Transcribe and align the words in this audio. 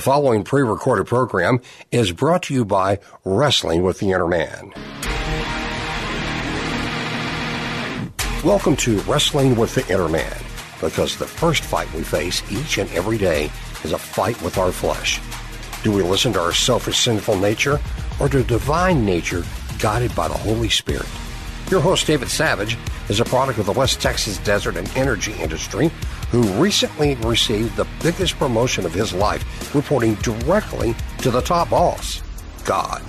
The 0.00 0.04
following 0.04 0.44
pre 0.44 0.62
recorded 0.62 1.08
program 1.08 1.60
is 1.90 2.10
brought 2.10 2.44
to 2.44 2.54
you 2.54 2.64
by 2.64 3.00
Wrestling 3.22 3.82
with 3.82 3.98
the 3.98 4.12
Inner 4.12 4.26
Man. 4.26 4.72
Welcome 8.42 8.76
to 8.76 9.00
Wrestling 9.00 9.56
with 9.56 9.74
the 9.74 9.86
Inner 9.92 10.08
Man, 10.08 10.34
because 10.80 11.18
the 11.18 11.26
first 11.26 11.64
fight 11.64 11.92
we 11.92 12.02
face 12.02 12.42
each 12.50 12.78
and 12.78 12.90
every 12.92 13.18
day 13.18 13.50
is 13.84 13.92
a 13.92 13.98
fight 13.98 14.40
with 14.40 14.56
our 14.56 14.72
flesh. 14.72 15.20
Do 15.82 15.92
we 15.92 16.00
listen 16.00 16.32
to 16.32 16.40
our 16.40 16.54
selfish, 16.54 16.96
sinful 16.96 17.36
nature 17.36 17.78
or 18.18 18.30
to 18.30 18.42
divine 18.42 19.04
nature 19.04 19.44
guided 19.80 20.16
by 20.16 20.28
the 20.28 20.34
Holy 20.34 20.70
Spirit? 20.70 21.08
Your 21.70 21.80
host, 21.80 22.06
David 22.06 22.30
Savage, 22.30 22.78
is 23.10 23.20
a 23.20 23.24
product 23.26 23.58
of 23.58 23.66
the 23.66 23.72
West 23.72 24.00
Texas 24.00 24.38
desert 24.38 24.78
and 24.78 24.90
energy 24.96 25.34
industry 25.34 25.90
who 26.30 26.42
recently 26.62 27.16
received 27.16 27.76
the 27.76 27.86
biggest 28.02 28.38
promotion 28.38 28.86
of 28.86 28.94
his 28.94 29.12
life, 29.12 29.74
reporting 29.74 30.14
directly 30.16 30.94
to 31.18 31.30
the 31.30 31.40
top 31.40 31.70
boss, 31.70 32.22
God. 32.64 33.02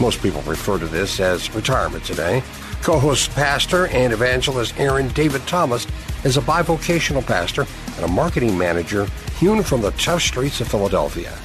Most 0.00 0.22
people 0.22 0.40
refer 0.42 0.78
to 0.78 0.86
this 0.86 1.20
as 1.20 1.54
retirement 1.54 2.04
today. 2.04 2.42
Co 2.82 2.98
host, 2.98 3.30
pastor, 3.32 3.88
and 3.88 4.12
evangelist 4.12 4.78
Aaron 4.78 5.08
David 5.08 5.46
Thomas 5.46 5.86
is 6.24 6.36
a 6.36 6.40
bivocational 6.40 7.26
pastor 7.26 7.66
and 7.96 8.04
a 8.04 8.08
marketing 8.08 8.56
manager 8.56 9.06
hewn 9.38 9.62
from 9.62 9.82
the 9.82 9.90
tough 9.92 10.22
streets 10.22 10.60
of 10.60 10.68
Philadelphia. 10.68 11.36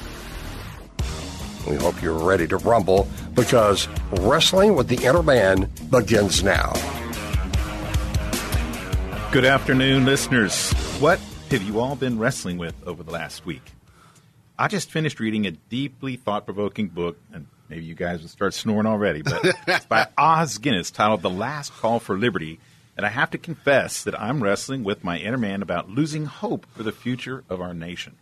We 1.68 1.76
hope 1.76 2.00
you're 2.02 2.18
ready 2.18 2.46
to 2.48 2.58
rumble 2.58 3.08
because 3.34 3.88
Wrestling 4.12 4.74
with 4.76 4.88
the 4.88 5.04
Inner 5.04 5.22
Man 5.22 5.70
begins 5.90 6.42
now. 6.42 6.72
Good 9.32 9.44
afternoon, 9.44 10.04
listeners. 10.04 10.72
What 11.04 11.20
have 11.50 11.62
you 11.62 11.80
all 11.80 11.96
been 11.96 12.18
wrestling 12.18 12.56
with 12.56 12.74
over 12.86 13.02
the 13.02 13.10
last 13.10 13.44
week? 13.44 13.72
I 14.58 14.68
just 14.68 14.90
finished 14.90 15.20
reading 15.20 15.46
a 15.46 15.50
deeply 15.50 16.16
thought 16.16 16.46
provoking 16.46 16.88
book, 16.88 17.18
and 17.30 17.46
maybe 17.68 17.84
you 17.84 17.94
guys 17.94 18.22
will 18.22 18.30
start 18.30 18.54
snoring 18.54 18.86
already, 18.86 19.20
but 19.20 19.44
it's 19.66 19.84
by 19.84 20.08
Os 20.16 20.56
Guinness 20.56 20.90
titled 20.90 21.20
The 21.20 21.28
Last 21.28 21.74
Call 21.74 22.00
for 22.00 22.16
Liberty. 22.16 22.58
And 22.96 23.04
I 23.04 23.10
have 23.10 23.30
to 23.32 23.38
confess 23.38 24.02
that 24.04 24.18
I'm 24.18 24.42
wrestling 24.42 24.82
with 24.82 25.04
my 25.04 25.18
inner 25.18 25.36
man 25.36 25.60
about 25.60 25.90
losing 25.90 26.24
hope 26.24 26.64
for 26.72 26.82
the 26.82 26.90
future 26.90 27.44
of 27.50 27.60
our 27.60 27.74
nation. 27.74 28.16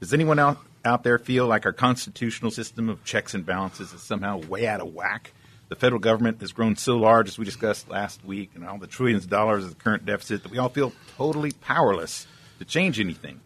Does 0.00 0.14
anyone 0.14 0.38
out, 0.38 0.56
out 0.86 1.02
there 1.02 1.18
feel 1.18 1.46
like 1.46 1.66
our 1.66 1.74
constitutional 1.74 2.50
system 2.50 2.88
of 2.88 3.04
checks 3.04 3.34
and 3.34 3.44
balances 3.44 3.92
is 3.92 4.00
somehow 4.00 4.38
way 4.38 4.66
out 4.66 4.80
of 4.80 4.94
whack? 4.94 5.32
The 5.74 5.80
federal 5.80 5.98
government 5.98 6.40
has 6.40 6.52
grown 6.52 6.76
so 6.76 6.96
large, 6.96 7.26
as 7.26 7.36
we 7.36 7.44
discussed 7.44 7.90
last 7.90 8.24
week, 8.24 8.52
and 8.54 8.64
all 8.64 8.78
the 8.78 8.86
trillions 8.86 9.24
of 9.24 9.30
dollars 9.30 9.64
of 9.64 9.70
the 9.70 9.82
current 9.82 10.06
deficit, 10.06 10.44
that 10.44 10.52
we 10.52 10.58
all 10.58 10.68
feel 10.68 10.92
totally 11.16 11.50
powerless 11.50 12.28
to 12.60 12.64
change 12.64 13.00
anything. 13.00 13.40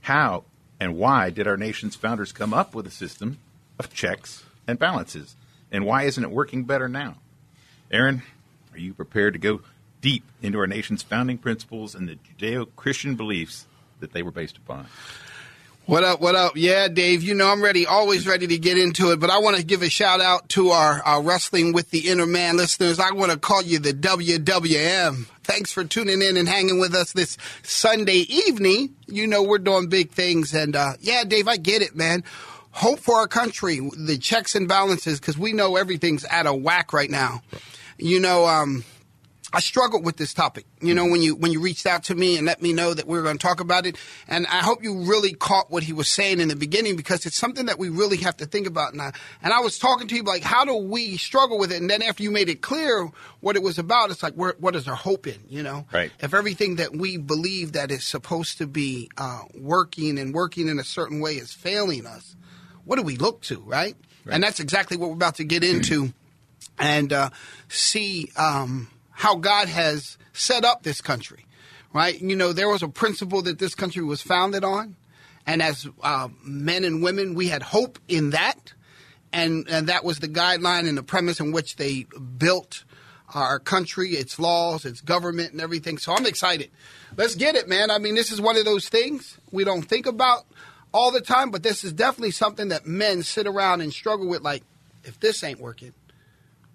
How 0.00 0.44
and 0.80 0.96
why 0.96 1.28
did 1.28 1.46
our 1.46 1.58
nation's 1.58 1.94
founders 1.94 2.32
come 2.32 2.54
up 2.54 2.74
with 2.74 2.86
a 2.86 2.90
system 2.90 3.36
of 3.78 3.92
checks 3.92 4.44
and 4.66 4.78
balances? 4.78 5.36
And 5.70 5.84
why 5.84 6.04
isn't 6.04 6.24
it 6.24 6.30
working 6.30 6.64
better 6.64 6.88
now? 6.88 7.16
Aaron, 7.90 8.22
are 8.72 8.78
you 8.78 8.94
prepared 8.94 9.34
to 9.34 9.38
go 9.38 9.60
deep 10.00 10.24
into 10.40 10.60
our 10.60 10.66
nation's 10.66 11.02
founding 11.02 11.36
principles 11.36 11.94
and 11.94 12.08
the 12.08 12.16
Judeo 12.16 12.66
Christian 12.76 13.14
beliefs 13.14 13.66
that 14.00 14.14
they 14.14 14.22
were 14.22 14.30
based 14.30 14.56
upon? 14.56 14.86
What 15.86 16.02
up? 16.02 16.22
What 16.22 16.34
up? 16.34 16.52
Yeah, 16.56 16.88
Dave. 16.88 17.22
You 17.22 17.34
know 17.34 17.46
I'm 17.46 17.62
ready, 17.62 17.84
always 17.84 18.26
ready 18.26 18.46
to 18.46 18.56
get 18.56 18.78
into 18.78 19.12
it. 19.12 19.20
But 19.20 19.28
I 19.28 19.40
want 19.40 19.58
to 19.58 19.62
give 19.62 19.82
a 19.82 19.90
shout 19.90 20.22
out 20.22 20.48
to 20.50 20.70
our, 20.70 21.02
our 21.02 21.20
wrestling 21.20 21.74
with 21.74 21.90
the 21.90 22.08
inner 22.08 22.24
man 22.24 22.56
listeners. 22.56 22.98
I 22.98 23.10
want 23.10 23.32
to 23.32 23.38
call 23.38 23.60
you 23.60 23.78
the 23.78 23.92
WWM. 23.92 25.26
Thanks 25.42 25.72
for 25.72 25.84
tuning 25.84 26.22
in 26.22 26.38
and 26.38 26.48
hanging 26.48 26.80
with 26.80 26.94
us 26.94 27.12
this 27.12 27.36
Sunday 27.62 28.24
evening. 28.30 28.96
You 29.08 29.26
know 29.26 29.42
we're 29.42 29.58
doing 29.58 29.90
big 29.90 30.10
things, 30.10 30.54
and 30.54 30.74
uh, 30.74 30.94
yeah, 31.00 31.22
Dave, 31.24 31.48
I 31.48 31.58
get 31.58 31.82
it, 31.82 31.94
man. 31.94 32.24
Hope 32.70 32.98
for 32.98 33.16
our 33.16 33.28
country, 33.28 33.78
the 33.94 34.16
checks 34.16 34.54
and 34.54 34.66
balances, 34.66 35.20
because 35.20 35.36
we 35.36 35.52
know 35.52 35.76
everything's 35.76 36.24
out 36.24 36.46
of 36.46 36.62
whack 36.62 36.94
right 36.94 37.10
now. 37.10 37.42
You 37.98 38.20
know, 38.20 38.46
um, 38.46 38.84
I 39.54 39.60
struggled 39.60 40.04
with 40.04 40.16
this 40.16 40.34
topic. 40.34 40.66
You 40.80 40.94
know, 40.94 41.06
when 41.06 41.22
you 41.22 41.36
when 41.36 41.52
you 41.52 41.60
reached 41.60 41.86
out 41.86 42.02
to 42.04 42.14
me 42.14 42.36
and 42.36 42.44
let 42.44 42.60
me 42.60 42.72
know 42.72 42.92
that 42.92 43.06
we 43.06 43.16
were 43.16 43.22
going 43.22 43.38
to 43.38 43.46
talk 43.46 43.60
about 43.60 43.86
it, 43.86 43.96
and 44.26 44.48
I 44.48 44.58
hope 44.58 44.82
you 44.82 45.04
really 45.04 45.32
caught 45.32 45.70
what 45.70 45.84
he 45.84 45.92
was 45.92 46.08
saying 46.08 46.40
in 46.40 46.48
the 46.48 46.56
beginning 46.56 46.96
because 46.96 47.24
it's 47.24 47.36
something 47.36 47.66
that 47.66 47.78
we 47.78 47.88
really 47.88 48.16
have 48.18 48.36
to 48.38 48.46
think 48.46 48.66
about 48.66 48.94
now. 48.94 49.12
And 49.42 49.52
I 49.52 49.60
was 49.60 49.78
talking 49.78 50.08
to 50.08 50.16
you 50.16 50.24
like, 50.24 50.42
how 50.42 50.64
do 50.64 50.74
we 50.74 51.16
struggle 51.16 51.56
with 51.56 51.70
it? 51.70 51.80
And 51.80 51.88
then 51.88 52.02
after 52.02 52.24
you 52.24 52.32
made 52.32 52.48
it 52.48 52.62
clear 52.62 53.08
what 53.40 53.54
it 53.54 53.62
was 53.62 53.78
about, 53.78 54.10
it's 54.10 54.24
like, 54.24 54.34
where, 54.34 54.56
what 54.58 54.74
is 54.74 54.88
our 54.88 54.96
hope 54.96 55.26
in? 55.28 55.38
You 55.48 55.62
know, 55.62 55.86
Right. 55.92 56.10
If 56.20 56.34
everything 56.34 56.76
that 56.76 56.96
we 56.96 57.16
believe 57.16 57.72
that 57.72 57.92
is 57.92 58.04
supposed 58.04 58.58
to 58.58 58.66
be 58.66 59.08
uh, 59.16 59.42
working 59.54 60.18
and 60.18 60.34
working 60.34 60.66
in 60.66 60.80
a 60.80 60.84
certain 60.84 61.20
way 61.20 61.34
is 61.34 61.52
failing 61.52 62.06
us, 62.06 62.34
what 62.84 62.96
do 62.96 63.02
we 63.02 63.16
look 63.16 63.42
to, 63.42 63.60
right? 63.60 63.94
And 64.26 64.42
that's 64.42 64.58
exactly 64.58 64.96
what 64.96 65.10
we're 65.10 65.16
about 65.16 65.36
to 65.36 65.44
get 65.44 65.62
into 65.62 66.12
and 66.78 67.12
uh, 67.12 67.30
see 67.68 68.32
um, 68.36 68.88
how 69.14 69.36
God 69.36 69.68
has 69.68 70.18
set 70.32 70.64
up 70.64 70.82
this 70.82 71.00
country, 71.00 71.46
right? 71.92 72.20
You 72.20 72.36
know, 72.36 72.52
there 72.52 72.68
was 72.68 72.82
a 72.82 72.88
principle 72.88 73.42
that 73.42 73.58
this 73.58 73.74
country 73.74 74.02
was 74.02 74.20
founded 74.20 74.64
on, 74.64 74.96
and 75.46 75.62
as 75.62 75.88
uh, 76.02 76.28
men 76.42 76.84
and 76.84 77.02
women, 77.02 77.34
we 77.34 77.48
had 77.48 77.62
hope 77.62 77.98
in 78.08 78.30
that, 78.30 78.74
and 79.32 79.66
and 79.68 79.88
that 79.88 80.04
was 80.04 80.18
the 80.18 80.28
guideline 80.28 80.88
and 80.88 80.98
the 80.98 81.02
premise 81.02 81.40
in 81.40 81.52
which 81.52 81.76
they 81.76 82.06
built 82.38 82.84
our 83.34 83.58
country, 83.58 84.10
its 84.10 84.38
laws, 84.38 84.84
its 84.84 85.00
government, 85.00 85.52
and 85.52 85.60
everything. 85.60 85.98
So 85.98 86.12
I'm 86.12 86.26
excited. 86.26 86.70
Let's 87.16 87.34
get 87.34 87.54
it, 87.54 87.68
man. 87.68 87.90
I 87.90 87.98
mean, 87.98 88.14
this 88.14 88.30
is 88.30 88.40
one 88.40 88.56
of 88.56 88.64
those 88.64 88.88
things 88.88 89.38
we 89.50 89.64
don't 89.64 89.82
think 89.82 90.06
about 90.06 90.44
all 90.92 91.10
the 91.10 91.20
time, 91.20 91.50
but 91.50 91.62
this 91.62 91.84
is 91.84 91.92
definitely 91.92 92.30
something 92.30 92.68
that 92.68 92.86
men 92.86 93.22
sit 93.22 93.46
around 93.46 93.80
and 93.80 93.92
struggle 93.92 94.28
with. 94.28 94.42
Like, 94.42 94.62
if 95.04 95.18
this 95.20 95.42
ain't 95.42 95.60
working, 95.60 95.92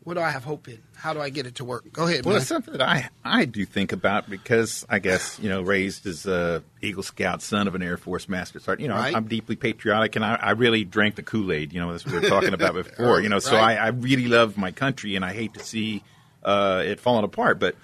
what 0.03 0.13
do 0.15 0.21
I 0.21 0.29
have 0.31 0.43
hope 0.43 0.67
in? 0.67 0.79
How 0.95 1.13
do 1.13 1.19
I 1.21 1.29
get 1.29 1.45
it 1.45 1.55
to 1.55 1.65
work? 1.65 1.91
Go 1.93 2.05
ahead, 2.07 2.25
Well, 2.25 2.33
man. 2.33 2.41
it's 2.41 2.47
something 2.47 2.73
that 2.77 2.81
I 2.87 3.09
I 3.23 3.45
do 3.45 3.65
think 3.65 3.91
about 3.91 4.29
because 4.29 4.85
I 4.89 4.99
guess 4.99 5.37
you 5.39 5.49
know 5.49 5.61
raised 5.61 6.05
as 6.07 6.25
a 6.25 6.63
Eagle 6.81 7.03
Scout, 7.03 7.41
son 7.41 7.67
of 7.67 7.75
an 7.75 7.81
Air 7.81 7.97
Force 7.97 8.27
Master 8.29 8.59
Sergeant. 8.59 8.81
You 8.83 8.87
know, 8.89 8.95
Right. 8.95 9.15
I'm 9.15 9.27
deeply 9.27 9.55
patriotic, 9.55 10.15
and 10.15 10.25
I, 10.25 10.35
I 10.35 10.51
really 10.51 10.83
drank 10.83 11.15
the 11.15 11.23
Kool 11.23 11.51
Aid. 11.51 11.73
You 11.73 11.79
know, 11.81 11.91
as 11.91 12.05
we 12.05 12.13
were 12.13 12.21
talking 12.27 12.53
about 12.53 12.73
before. 12.83 13.21
You 13.21 13.29
know, 13.29 13.39
so 13.39 13.53
Right. 13.55 13.77
I, 13.77 13.85
I 13.85 13.87
really 13.89 14.27
love 14.27 14.57
my 14.57 14.71
country, 14.71 15.15
and 15.15 15.23
I 15.23 15.33
hate 15.33 15.53
to 15.55 15.63
see 15.63 16.03
uh, 16.43 16.83
it 16.85 16.99
falling 16.99 17.23
apart. 17.25 17.59
But 17.59 17.75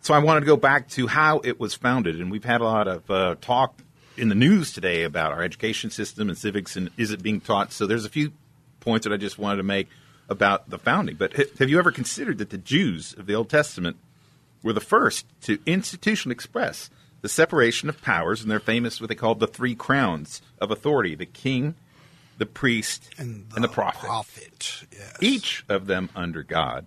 so 0.00 0.12
I 0.14 0.18
wanted 0.18 0.40
to 0.40 0.46
go 0.46 0.56
back 0.56 0.88
to 0.90 1.06
how 1.06 1.40
it 1.44 1.58
was 1.58 1.74
founded, 1.74 2.20
and 2.20 2.30
we've 2.30 2.44
had 2.44 2.60
a 2.60 2.64
lot 2.64 2.86
of 2.88 3.10
uh, 3.10 3.34
talk 3.40 3.80
in 4.16 4.28
the 4.28 4.34
news 4.34 4.72
today 4.72 5.02
about 5.02 5.32
our 5.32 5.42
education 5.42 5.90
system 5.90 6.28
and 6.28 6.38
civics, 6.38 6.76
and 6.76 6.90
is 6.96 7.10
it 7.10 7.22
being 7.22 7.40
taught? 7.40 7.72
So 7.72 7.86
there's 7.86 8.04
a 8.04 8.10
few 8.10 8.32
points 8.80 9.04
that 9.06 9.12
I 9.12 9.16
just 9.16 9.38
wanted 9.38 9.56
to 9.56 9.62
make 9.64 9.88
about 10.28 10.70
the 10.70 10.78
founding. 10.78 11.16
But 11.16 11.34
have 11.58 11.68
you 11.68 11.78
ever 11.78 11.92
considered 11.92 12.38
that 12.38 12.50
the 12.50 12.58
Jews 12.58 13.14
of 13.16 13.26
the 13.26 13.34
Old 13.34 13.50
Testament 13.50 13.96
were 14.62 14.72
the 14.72 14.80
first 14.80 15.26
to 15.42 15.58
institutionally 15.58 16.32
express 16.32 16.90
the 17.20 17.28
separation 17.28 17.88
of 17.88 18.02
powers, 18.02 18.42
and 18.42 18.50
they're 18.50 18.60
famous 18.60 19.00
what 19.00 19.08
they 19.08 19.14
called 19.14 19.40
the 19.40 19.46
three 19.46 19.74
crowns 19.74 20.42
of 20.60 20.70
authority: 20.70 21.14
the 21.14 21.26
king, 21.26 21.74
the 22.38 22.46
priest, 22.46 23.08
and 23.18 23.46
the, 23.50 23.68
prophet 23.68 24.00
Prophet. 24.00 24.84
Yes. 24.92 25.16
each 25.20 25.64
of 25.68 25.86
them 25.86 26.10
under 26.14 26.42
God. 26.42 26.86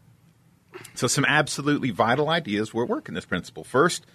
So, 0.93 1.07
some 1.07 1.25
absolutely 1.25 1.89
vital 1.89 2.29
ideas 2.29 2.73
were 2.73 2.83
at 2.83 2.89
work 2.89 3.07
in 3.07 3.15
this 3.15 3.25
principle. 3.25 3.63
First, 3.63 4.05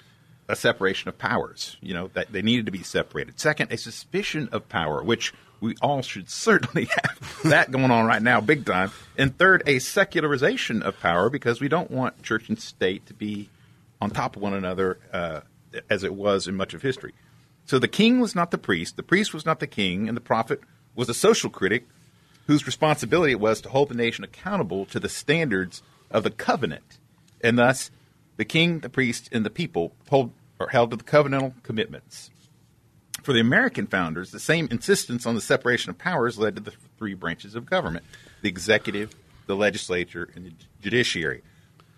a 0.48 0.56
separation 0.56 1.08
of 1.08 1.18
powers, 1.18 1.76
you 1.80 1.94
know, 1.94 2.08
that 2.14 2.32
they 2.32 2.42
needed 2.42 2.66
to 2.66 2.72
be 2.72 2.82
separated. 2.82 3.38
Second, 3.38 3.72
a 3.72 3.78
suspicion 3.78 4.48
of 4.52 4.68
power, 4.68 5.02
which 5.02 5.32
we 5.60 5.76
all 5.80 6.02
should 6.02 6.28
certainly 6.30 6.86
have 6.86 7.42
that 7.44 7.70
going 7.70 7.90
on 7.90 8.06
right 8.06 8.22
now, 8.22 8.40
big 8.40 8.66
time. 8.66 8.90
And 9.16 9.36
third, 9.36 9.62
a 9.66 9.78
secularization 9.78 10.82
of 10.82 10.98
power, 11.00 11.30
because 11.30 11.60
we 11.60 11.68
don't 11.68 11.90
want 11.90 12.22
church 12.22 12.48
and 12.48 12.60
state 12.60 13.06
to 13.06 13.14
be 13.14 13.48
on 14.00 14.10
top 14.10 14.36
of 14.36 14.42
one 14.42 14.54
another 14.54 14.98
uh, 15.12 15.40
as 15.88 16.02
it 16.04 16.14
was 16.14 16.48
in 16.48 16.56
much 16.56 16.74
of 16.74 16.82
history. 16.82 17.14
So 17.64 17.78
the 17.78 17.88
king 17.88 18.20
was 18.20 18.34
not 18.34 18.50
the 18.50 18.58
priest, 18.58 18.96
the 18.96 19.02
priest 19.02 19.32
was 19.32 19.46
not 19.46 19.60
the 19.60 19.66
king, 19.66 20.08
and 20.08 20.16
the 20.16 20.20
prophet 20.20 20.60
was 20.94 21.08
a 21.08 21.14
social 21.14 21.48
critic 21.48 21.86
whose 22.46 22.66
responsibility 22.66 23.32
it 23.32 23.40
was 23.40 23.60
to 23.60 23.68
hold 23.68 23.88
the 23.88 23.94
nation 23.94 24.24
accountable 24.24 24.84
to 24.86 24.98
the 24.98 25.08
standards 25.08 25.82
of 26.10 26.24
the 26.24 26.30
covenant. 26.30 26.98
And 27.40 27.58
thus, 27.58 27.90
the 28.36 28.44
king, 28.44 28.80
the 28.80 28.88
priest, 28.88 29.28
and 29.32 29.44
the 29.44 29.50
people 29.50 29.94
hold, 30.08 30.32
are 30.58 30.68
held 30.68 30.90
to 30.90 30.96
the 30.96 31.04
covenantal 31.04 31.54
commitments. 31.62 32.30
For 33.22 33.32
the 33.32 33.40
American 33.40 33.86
founders, 33.86 34.30
the 34.30 34.40
same 34.40 34.68
insistence 34.70 35.26
on 35.26 35.34
the 35.34 35.40
separation 35.40 35.90
of 35.90 35.98
powers 35.98 36.38
led 36.38 36.56
to 36.56 36.62
the 36.62 36.72
three 36.98 37.14
branches 37.14 37.54
of 37.54 37.66
government 37.66 38.04
the 38.40 38.48
executive, 38.48 39.14
the 39.46 39.54
legislature, 39.54 40.28
and 40.34 40.46
the 40.46 40.52
judiciary. 40.80 41.42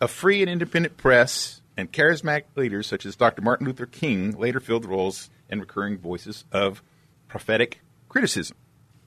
A 0.01 0.09
free 0.09 0.43
and 0.43 0.51
independent 0.51 0.99
press 0.99 1.63
and 1.77 1.91
charismatic 1.91 2.45
leaders 2.55 2.87
such 2.87 3.07
as 3.07 3.17
Dr. 3.17 3.41
Martin 3.41 3.67
Luther 3.67 3.87
King 3.87 4.39
later 4.39 4.61
filled 4.61 4.85
the 4.85 4.89
roles 4.89 5.31
and 5.49 5.61
recurring 5.61 5.97
voices 5.97 6.45
of 6.53 6.83
prophetic 7.29 7.81
criticism. 8.09 8.57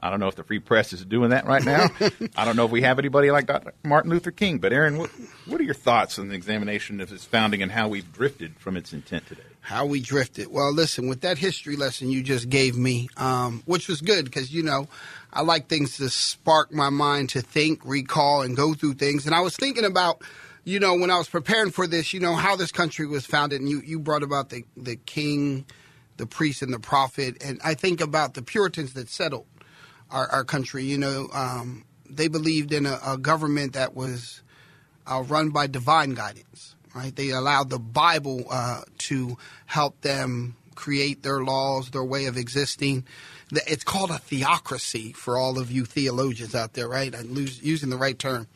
I 0.01 0.11
don't 0.11 0.19
know 0.19 0.27
if 0.27 0.35
the 0.35 0.43
free 0.43 0.59
press 0.59 0.93
is 0.93 1.03
doing 1.03 1.31
that 1.31 1.47
right 1.47 1.63
now. 1.63 1.87
I 2.35 2.45
don't 2.45 2.55
know 2.55 2.65
if 2.65 2.71
we 2.71 2.83
have 2.83 2.99
anybody 2.99 3.31
like 3.31 3.47
Dr. 3.47 3.73
Martin 3.83 4.11
Luther 4.11 4.31
King. 4.31 4.59
But 4.59 4.71
Aaron, 4.71 4.97
what, 4.97 5.09
what 5.47 5.59
are 5.59 5.63
your 5.63 5.73
thoughts 5.73 6.19
on 6.19 6.29
the 6.29 6.35
examination 6.35 7.01
of 7.01 7.11
its 7.11 7.25
founding 7.25 7.63
and 7.63 7.71
how 7.71 7.87
we've 7.87 8.11
drifted 8.13 8.59
from 8.59 8.77
its 8.77 8.93
intent 8.93 9.27
today? 9.27 9.41
How 9.61 9.85
we 9.85 9.99
drifted. 9.99 10.47
Well, 10.51 10.71
listen, 10.71 11.07
with 11.07 11.21
that 11.21 11.37
history 11.37 11.75
lesson 11.75 12.11
you 12.11 12.21
just 12.21 12.47
gave 12.47 12.77
me, 12.77 13.09
um, 13.17 13.63
which 13.65 13.87
was 13.87 14.01
good 14.01 14.25
because 14.25 14.53
you 14.53 14.63
know 14.63 14.87
I 15.33 15.41
like 15.41 15.67
things 15.67 15.97
to 15.97 16.09
spark 16.09 16.71
my 16.71 16.89
mind 16.89 17.29
to 17.29 17.41
think, 17.41 17.81
recall, 17.83 18.43
and 18.43 18.55
go 18.55 18.73
through 18.73 18.93
things. 18.93 19.25
And 19.25 19.33
I 19.33 19.41
was 19.41 19.55
thinking 19.55 19.85
about 19.85 20.21
you 20.63 20.81
know, 20.81 20.95
when 20.95 21.09
I 21.09 21.17
was 21.17 21.29
preparing 21.29 21.71
for 21.71 21.87
this, 21.87 22.13
you 22.13 22.19
know, 22.19 22.35
how 22.35 22.57
this 22.57 22.73
country 22.73 23.07
was 23.07 23.25
founded, 23.25 23.61
and 23.61 23.69
you, 23.69 23.81
you 23.85 23.99
brought 23.99 24.21
about 24.21 24.49
the, 24.49 24.65
the 24.75 24.97
king, 24.97 25.63
the 26.17 26.25
priest, 26.25 26.61
and 26.61 26.73
the 26.73 26.79
prophet. 26.79 27.41
And 27.41 27.61
I 27.63 27.73
think 27.73 28.01
about 28.01 28.33
the 28.33 28.41
Puritans 28.41 28.91
that 28.95 29.07
settled 29.07 29.45
our, 30.11 30.27
our 30.27 30.43
country. 30.43 30.83
You 30.83 30.97
know, 30.97 31.29
um, 31.33 31.85
they 32.09 32.27
believed 32.27 32.73
in 32.73 32.85
a, 32.85 32.99
a 33.05 33.17
government 33.17 33.73
that 33.73 33.95
was 33.95 34.41
uh, 35.05 35.23
run 35.27 35.49
by 35.49 35.67
divine 35.67 36.13
guidance, 36.13 36.75
right? 36.95 37.15
They 37.15 37.29
allowed 37.29 37.69
the 37.69 37.79
Bible 37.79 38.45
uh, 38.49 38.81
to 38.99 39.37
help 39.65 40.01
them 40.01 40.55
create 40.75 41.23
their 41.23 41.43
laws, 41.43 41.89
their 41.91 42.03
way 42.03 42.25
of 42.25 42.37
existing. 42.37 43.05
It's 43.51 43.83
called 43.83 44.11
a 44.11 44.17
theocracy 44.17 45.13
for 45.13 45.37
all 45.37 45.57
of 45.57 45.71
you 45.71 45.85
theologians 45.85 46.53
out 46.53 46.73
there, 46.73 46.87
right? 46.87 47.15
I'm 47.15 47.33
using 47.35 47.89
the 47.89 47.97
right 47.97 48.17
term 48.17 48.47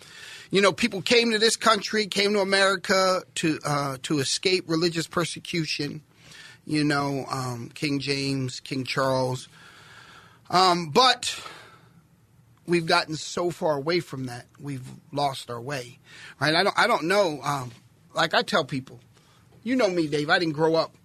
you 0.52 0.62
know, 0.62 0.74
people 0.74 1.02
came 1.02 1.32
to 1.32 1.40
this 1.40 1.56
country, 1.56 2.06
came 2.08 2.34
to 2.34 2.42
America 2.42 3.24
to 3.36 3.60
uh, 3.66 3.98
to 4.04 4.20
escape 4.20 4.66
religious 4.68 5.08
persecution. 5.08 6.02
You 6.66 6.84
know, 6.84 7.26
um, 7.32 7.72
King 7.74 8.00
James, 8.00 8.60
King 8.60 8.84
Charles, 8.84 9.48
um, 10.52 10.90
but 10.90 11.36
we've 12.68 12.86
gotten 12.86 13.16
so 13.16 13.50
far 13.50 13.76
away 13.76 14.00
from 14.00 14.26
that, 14.26 14.46
we've 14.60 14.88
lost 15.12 15.50
our 15.50 15.62
way. 15.62 16.00
Right? 16.40 16.54
I 16.54 16.64
don't. 16.64 16.78
I 16.78 16.88
don't 16.88 17.06
know. 17.06 17.40
Um, 17.44 17.72
like 18.14 18.34
I 18.34 18.42
tell 18.42 18.66
people, 18.66 19.00
you 19.64 19.76
know 19.76 19.90
me, 19.90 20.08
Dave. 20.08 20.30
I 20.30 20.38
didn't 20.38 20.54
grow 20.54 20.76
up 20.76 20.96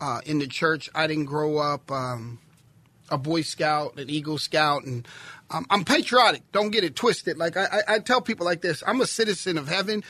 uh, 0.00 0.20
in 0.26 0.38
the 0.38 0.46
church. 0.46 0.90
I 0.94 1.06
didn't 1.06 1.26
grow 1.26 1.58
up 1.58 1.90
um, 1.90 2.40
a 3.10 3.18
Boy 3.18 3.42
Scout, 3.42 3.98
an 3.98 4.10
Eagle 4.10 4.38
Scout, 4.38 4.84
and 4.84 5.06
I'm, 5.50 5.66
I'm 5.70 5.84
patriotic. 5.84 6.42
Don't 6.52 6.70
get 6.70 6.84
it 6.84 6.96
twisted. 6.96 7.38
Like 7.38 7.56
I, 7.56 7.64
I, 7.64 7.94
I, 7.94 7.98
tell 8.00 8.20
people 8.20 8.46
like 8.46 8.60
this: 8.60 8.82
I'm 8.86 9.00
a 9.00 9.06
citizen 9.06 9.58
of 9.58 9.68
heaven. 9.68 10.04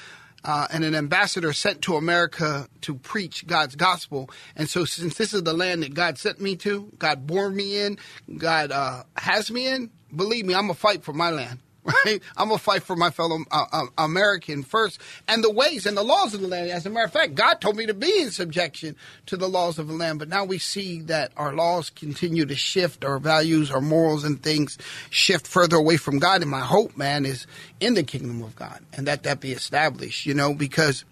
Uh, 0.44 0.68
and 0.70 0.84
an 0.84 0.94
ambassador 0.94 1.52
sent 1.52 1.82
to 1.82 1.96
America 1.96 2.68
to 2.80 2.94
preach 2.94 3.46
God's 3.46 3.74
gospel. 3.74 4.30
And 4.54 4.68
so, 4.68 4.84
since 4.84 5.16
this 5.16 5.34
is 5.34 5.42
the 5.42 5.52
land 5.52 5.82
that 5.82 5.94
God 5.94 6.16
sent 6.16 6.40
me 6.40 6.54
to, 6.56 6.92
God 6.98 7.26
born 7.26 7.56
me 7.56 7.80
in, 7.80 7.98
God 8.36 8.70
uh, 8.70 9.02
has 9.16 9.50
me 9.50 9.66
in, 9.66 9.90
believe 10.14 10.46
me, 10.46 10.54
I'm 10.54 10.66
going 10.66 10.74
to 10.74 10.80
fight 10.80 11.02
for 11.02 11.12
my 11.12 11.30
land 11.30 11.58
right? 12.04 12.20
I'm 12.36 12.48
gonna 12.48 12.58
fight 12.58 12.82
for 12.82 12.96
my 12.96 13.10
fellow 13.10 13.38
uh, 13.50 13.64
uh, 13.72 13.86
American 13.96 14.62
first, 14.62 15.00
and 15.26 15.42
the 15.42 15.50
ways 15.50 15.86
and 15.86 15.96
the 15.96 16.02
laws 16.02 16.34
of 16.34 16.40
the 16.40 16.48
land. 16.48 16.70
As 16.70 16.86
a 16.86 16.90
matter 16.90 17.06
of 17.06 17.12
fact, 17.12 17.34
God 17.34 17.60
told 17.60 17.76
me 17.76 17.86
to 17.86 17.94
be 17.94 18.20
in 18.20 18.30
subjection 18.30 18.96
to 19.26 19.36
the 19.36 19.48
laws 19.48 19.78
of 19.78 19.88
the 19.88 19.94
land. 19.94 20.18
But 20.18 20.28
now 20.28 20.44
we 20.44 20.58
see 20.58 21.00
that 21.02 21.32
our 21.36 21.54
laws 21.54 21.90
continue 21.90 22.46
to 22.46 22.54
shift, 22.54 23.04
our 23.04 23.18
values, 23.18 23.70
our 23.70 23.80
morals, 23.80 24.24
and 24.24 24.42
things 24.42 24.78
shift 25.10 25.46
further 25.46 25.76
away 25.76 25.96
from 25.96 26.18
God. 26.18 26.42
And 26.42 26.50
my 26.50 26.60
hope, 26.60 26.96
man, 26.96 27.24
is 27.24 27.46
in 27.80 27.94
the 27.94 28.02
kingdom 28.02 28.42
of 28.42 28.54
God, 28.56 28.80
and 28.92 29.06
that 29.06 29.22
that 29.22 29.40
be 29.40 29.52
established. 29.52 30.26
You 30.26 30.34
know, 30.34 30.54
because 30.54 31.04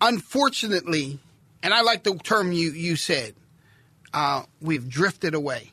unfortunately, 0.00 1.18
and 1.62 1.74
I 1.74 1.82
like 1.82 2.04
the 2.04 2.14
term 2.16 2.52
you 2.52 2.70
you 2.70 2.96
said, 2.96 3.34
uh, 4.14 4.44
we've 4.60 4.88
drifted 4.88 5.34
away 5.34 5.72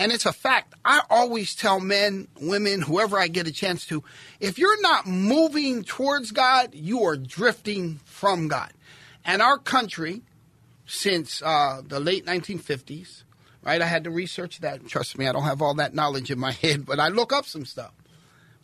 and 0.00 0.10
it's 0.10 0.24
a 0.24 0.32
fact. 0.32 0.72
I 0.82 1.02
always 1.10 1.54
tell 1.54 1.78
men, 1.78 2.26
women, 2.40 2.80
whoever 2.80 3.18
I 3.18 3.28
get 3.28 3.46
a 3.46 3.52
chance 3.52 3.84
to, 3.86 4.02
if 4.40 4.58
you're 4.58 4.80
not 4.80 5.06
moving 5.06 5.84
towards 5.84 6.32
God, 6.32 6.74
you 6.74 7.04
are 7.04 7.18
drifting 7.18 8.00
from 8.06 8.48
God. 8.48 8.72
And 9.26 9.42
our 9.42 9.58
country, 9.58 10.22
since 10.86 11.42
uh, 11.42 11.82
the 11.86 12.00
late 12.00 12.24
1950s, 12.24 13.24
right? 13.62 13.82
I 13.82 13.84
had 13.84 14.04
to 14.04 14.10
research 14.10 14.60
that. 14.60 14.86
Trust 14.88 15.18
me, 15.18 15.28
I 15.28 15.32
don't 15.32 15.42
have 15.42 15.60
all 15.60 15.74
that 15.74 15.94
knowledge 15.94 16.30
in 16.30 16.38
my 16.38 16.52
head, 16.62 16.86
but 16.86 16.98
I 16.98 17.08
look 17.08 17.30
up 17.30 17.44
some 17.44 17.66
stuff. 17.66 17.92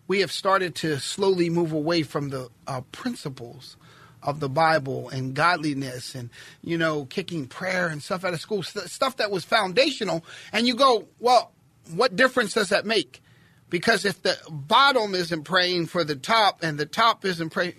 We 0.08 0.20
have 0.20 0.32
started 0.32 0.74
to 0.76 0.98
slowly 0.98 1.50
move 1.50 1.72
away 1.72 2.02
from 2.02 2.30
the 2.30 2.48
uh, 2.66 2.80
principles 2.92 3.76
of 4.22 4.40
the 4.40 4.48
Bible 4.48 5.08
and 5.08 5.34
godliness 5.34 6.14
and, 6.14 6.30
you 6.62 6.78
know, 6.78 7.04
kicking 7.06 7.46
prayer 7.46 7.88
and 7.88 8.02
stuff 8.02 8.24
out 8.24 8.34
of 8.34 8.40
school, 8.40 8.62
stuff 8.62 9.16
that 9.18 9.30
was 9.30 9.44
foundational. 9.44 10.24
And 10.52 10.66
you 10.66 10.74
go, 10.74 11.06
well, 11.20 11.52
what 11.94 12.16
difference 12.16 12.54
does 12.54 12.70
that 12.70 12.86
make? 12.86 13.22
Because 13.68 14.04
if 14.04 14.22
the 14.22 14.36
bottom 14.50 15.14
isn't 15.14 15.44
praying 15.44 15.86
for 15.86 16.04
the 16.04 16.16
top 16.16 16.62
and 16.62 16.78
the 16.78 16.86
top 16.86 17.24
isn't 17.24 17.50
praying, 17.50 17.74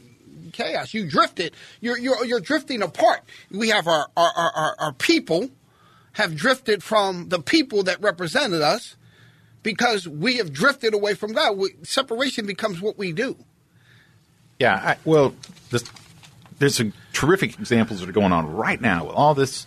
chaos. 0.51 0.94
You 0.94 1.10
drifted. 1.10 1.54
You're, 1.81 1.98
you're, 1.98 2.25
you're 2.25 2.39
drifting 2.39 2.81
apart. 2.81 3.22
We 3.51 3.69
have 3.69 3.88
our, 3.88 4.07
our, 4.18 4.31
our, 4.36 4.75
our 4.80 4.94
people 4.94 5.50
have 6.13 6.36
drifted 6.36 6.84
from 6.84 7.30
the 7.30 7.39
people 7.39 7.84
that 7.84 8.01
represented 8.01 8.62
us 8.62 8.95
because 9.63 10.07
we 10.07 10.38
have 10.38 10.51
drifted 10.51 10.94
away 10.94 11.13
from 11.13 11.34
God. 11.34 11.57
We, 11.57 11.75
separation 11.84 12.45
becomes 12.45 12.81
what 12.81 12.98
we 12.98 13.12
do. 13.12 13.38
Yeah, 14.60 14.75
I, 14.75 14.98
well, 15.06 15.36
this, 15.69 15.84
there's 16.59 16.75
some 16.75 16.94
terrific 17.13 17.59
examples 17.59 18.00
that 18.00 18.09
are 18.09 18.13
going 18.13 18.33
on 18.33 18.56
right 18.56 18.80
now 18.80 19.06
with 19.06 19.15
all 19.15 19.33
this. 19.33 19.65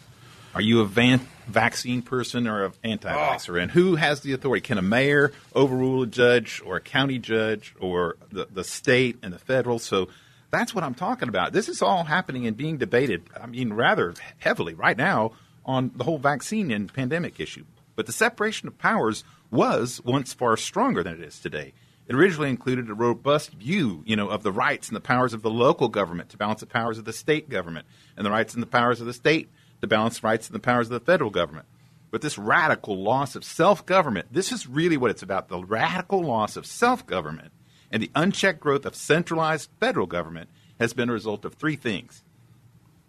Are 0.54 0.60
you 0.60 0.80
a 0.80 0.84
van- 0.84 1.26
vaccine 1.46 2.02
person 2.02 2.48
or 2.48 2.64
an 2.64 2.72
anti-vaxxer? 2.82 3.58
Oh. 3.58 3.62
And 3.62 3.70
who 3.70 3.94
has 3.96 4.20
the 4.20 4.32
authority? 4.32 4.60
Can 4.60 4.78
a 4.78 4.82
mayor 4.82 5.32
overrule 5.54 6.02
a 6.02 6.06
judge 6.06 6.60
or 6.64 6.76
a 6.76 6.80
county 6.80 7.18
judge 7.18 7.74
or 7.78 8.16
the, 8.32 8.48
the 8.52 8.64
state 8.64 9.18
and 9.22 9.32
the 9.32 9.38
federal? 9.38 9.78
So 9.78 10.08
that's 10.50 10.74
what 10.74 10.82
I'm 10.82 10.94
talking 10.94 11.28
about. 11.28 11.52
This 11.52 11.68
is 11.68 11.82
all 11.82 12.04
happening 12.04 12.46
and 12.46 12.56
being 12.56 12.78
debated, 12.78 13.22
I 13.40 13.46
mean, 13.46 13.72
rather 13.72 14.14
heavily 14.38 14.74
right 14.74 14.96
now 14.96 15.32
on 15.64 15.92
the 15.94 16.02
whole 16.02 16.18
vaccine 16.18 16.72
and 16.72 16.92
pandemic 16.92 17.38
issue. 17.38 17.64
But 17.94 18.06
the 18.06 18.12
separation 18.12 18.66
of 18.66 18.78
powers 18.78 19.22
was 19.52 20.00
once 20.04 20.32
far 20.32 20.56
stronger 20.56 21.04
than 21.04 21.14
it 21.14 21.20
is 21.20 21.38
today. 21.38 21.72
It 22.10 22.16
originally 22.16 22.50
included 22.50 22.90
a 22.90 22.94
robust 22.94 23.52
view, 23.52 24.02
you 24.04 24.16
know, 24.16 24.30
of 24.30 24.42
the 24.42 24.50
rights 24.50 24.88
and 24.88 24.96
the 24.96 25.00
powers 25.00 25.32
of 25.32 25.42
the 25.42 25.50
local 25.50 25.86
government 25.86 26.30
to 26.30 26.36
balance 26.36 26.58
the 26.58 26.66
powers 26.66 26.98
of 26.98 27.04
the 27.04 27.12
state 27.12 27.48
government, 27.48 27.86
and 28.16 28.26
the 28.26 28.32
rights 28.32 28.52
and 28.52 28.60
the 28.60 28.66
powers 28.66 29.00
of 29.00 29.06
the 29.06 29.12
state 29.12 29.48
to 29.80 29.86
balance 29.86 30.24
rights 30.24 30.48
and 30.48 30.54
the 30.56 30.58
powers 30.58 30.88
of 30.88 30.92
the 30.94 30.98
federal 30.98 31.30
government. 31.30 31.66
But 32.10 32.20
this 32.20 32.36
radical 32.36 33.00
loss 33.00 33.36
of 33.36 33.44
self 33.44 33.86
government, 33.86 34.26
this 34.32 34.50
is 34.50 34.66
really 34.66 34.96
what 34.96 35.12
it's 35.12 35.22
about 35.22 35.48
the 35.48 35.62
radical 35.62 36.20
loss 36.20 36.56
of 36.56 36.66
self 36.66 37.06
government 37.06 37.52
and 37.92 38.02
the 38.02 38.10
unchecked 38.16 38.58
growth 38.58 38.86
of 38.86 38.96
centralized 38.96 39.70
federal 39.78 40.08
government 40.08 40.50
has 40.80 40.92
been 40.92 41.10
a 41.10 41.12
result 41.12 41.44
of 41.44 41.54
three 41.54 41.76
things 41.76 42.24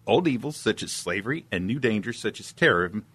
old 0.06 0.28
evils 0.28 0.58
such 0.58 0.84
as 0.84 0.92
slavery 0.92 1.48
and 1.52 1.66
new 1.66 1.80
dangers 1.80 2.20
such 2.20 2.40
as 2.40 2.54
terrorism, 2.54 3.06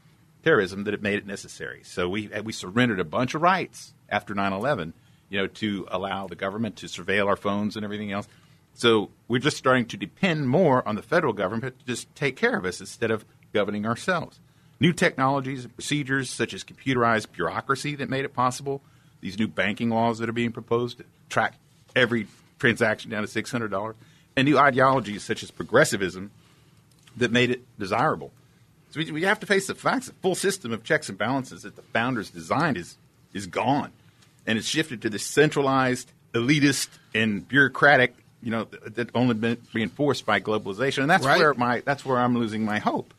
terrorism 0.42 0.82
that 0.82 0.94
have 0.94 1.02
made 1.02 1.18
it 1.18 1.26
necessary. 1.26 1.82
So 1.84 2.08
we, 2.08 2.28
we 2.42 2.52
surrendered 2.52 2.98
a 2.98 3.04
bunch 3.04 3.36
of 3.36 3.42
rights 3.42 3.94
after 4.08 4.34
9 4.34 4.52
11 4.52 4.92
you 5.28 5.38
know, 5.38 5.46
to 5.46 5.86
allow 5.90 6.26
the 6.26 6.36
government 6.36 6.76
to 6.76 6.86
surveil 6.86 7.26
our 7.26 7.36
phones 7.36 7.76
and 7.76 7.84
everything 7.84 8.12
else. 8.12 8.28
So 8.74 9.10
we're 9.26 9.40
just 9.40 9.56
starting 9.56 9.86
to 9.86 9.96
depend 9.96 10.48
more 10.48 10.86
on 10.86 10.96
the 10.96 11.02
federal 11.02 11.32
government 11.32 11.78
to 11.80 11.86
just 11.86 12.14
take 12.14 12.36
care 12.36 12.56
of 12.56 12.64
us 12.64 12.80
instead 12.80 13.10
of 13.10 13.24
governing 13.52 13.86
ourselves. 13.86 14.38
New 14.78 14.92
technologies 14.92 15.64
and 15.64 15.74
procedures 15.74 16.28
such 16.28 16.52
as 16.52 16.62
computerized 16.62 17.32
bureaucracy 17.32 17.94
that 17.96 18.10
made 18.10 18.24
it 18.24 18.34
possible, 18.34 18.82
these 19.22 19.38
new 19.38 19.48
banking 19.48 19.88
laws 19.88 20.18
that 20.18 20.28
are 20.28 20.34
being 20.34 20.52
proposed 20.52 20.98
to 20.98 21.04
track 21.30 21.54
every 21.94 22.26
transaction 22.58 23.10
down 23.10 23.26
to 23.26 23.42
$600, 23.42 23.94
and 24.36 24.46
new 24.46 24.58
ideologies 24.58 25.22
such 25.24 25.42
as 25.42 25.50
progressivism 25.50 26.30
that 27.16 27.32
made 27.32 27.50
it 27.50 27.62
desirable. 27.78 28.30
So 28.90 29.00
we, 29.00 29.10
we 29.10 29.22
have 29.22 29.40
to 29.40 29.46
face 29.46 29.66
the 29.66 29.74
facts. 29.74 30.08
The 30.08 30.12
full 30.14 30.34
system 30.34 30.72
of 30.72 30.84
checks 30.84 31.08
and 31.08 31.16
balances 31.16 31.62
that 31.62 31.76
the 31.76 31.82
founders 31.82 32.28
designed 32.28 32.76
is, 32.76 32.98
is 33.32 33.46
gone 33.46 33.92
and 34.46 34.58
it's 34.58 34.66
shifted 34.66 35.02
to 35.02 35.10
this 35.10 35.24
centralized, 35.24 36.10
elitist, 36.32 36.88
and 37.14 37.46
bureaucratic. 37.46 38.14
You 38.42 38.50
know, 38.52 38.64
that 38.84 39.10
only 39.14 39.34
been 39.34 39.58
reinforced 39.72 40.24
by 40.24 40.40
globalization, 40.40 41.02
and 41.02 41.10
that's 41.10 41.26
right. 41.26 41.38
where 41.38 41.54
my 41.54 41.82
that's 41.84 42.04
where 42.04 42.18
I'm 42.18 42.36
losing 42.38 42.64
my 42.64 42.78
hope. 42.78 43.12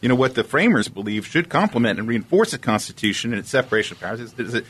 You 0.00 0.08
know, 0.08 0.16
what 0.16 0.34
the 0.34 0.42
framers 0.42 0.88
believe 0.88 1.26
should 1.26 1.48
complement 1.48 2.00
and 2.00 2.08
reinforce 2.08 2.50
the 2.50 2.58
Constitution 2.58 3.32
and 3.32 3.38
its 3.38 3.50
separation 3.50 3.96
of 3.96 4.00
powers 4.00 4.20
is, 4.20 4.34
is 4.36 4.52
that 4.52 4.64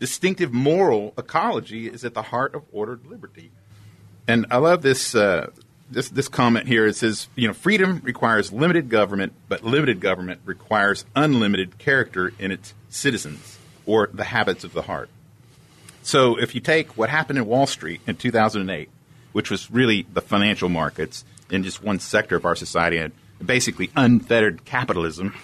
distinctive 0.00 0.52
moral 0.52 1.14
ecology 1.16 1.86
is 1.86 2.04
at 2.04 2.14
the 2.14 2.22
heart 2.22 2.56
of 2.56 2.64
ordered 2.72 3.06
liberty. 3.06 3.52
And 4.26 4.46
I 4.50 4.56
love 4.56 4.82
this. 4.82 5.14
Uh, 5.14 5.50
this, 5.92 6.08
this 6.08 6.28
comment 6.28 6.66
here 6.66 6.86
it 6.86 6.96
says 6.96 7.28
you 7.36 7.46
know 7.46 7.52
freedom 7.52 8.00
requires 8.02 8.50
limited 8.50 8.88
government 8.88 9.34
but 9.48 9.62
limited 9.62 10.00
government 10.00 10.40
requires 10.46 11.04
unlimited 11.14 11.76
character 11.76 12.32
in 12.38 12.50
its 12.50 12.72
citizens 12.88 13.58
or 13.84 14.08
the 14.12 14.24
habits 14.24 14.64
of 14.64 14.72
the 14.72 14.80
heart 14.82 15.10
so 16.02 16.36
if 16.36 16.54
you 16.54 16.60
take 16.60 16.96
what 16.96 17.08
happened 17.08 17.38
in 17.38 17.46
Wall 17.46 17.66
Street 17.66 18.00
in 18.06 18.16
2008, 18.16 18.88
which 19.32 19.50
was 19.50 19.70
really 19.70 20.06
the 20.12 20.20
financial 20.20 20.68
markets 20.68 21.24
in 21.50 21.62
just 21.62 21.82
one 21.82 21.98
sector 21.98 22.36
of 22.36 22.44
our 22.44 22.56
society, 22.56 22.98
and 22.98 23.12
basically 23.44 23.90
unfettered 23.96 24.64
capitalism, 24.64 25.34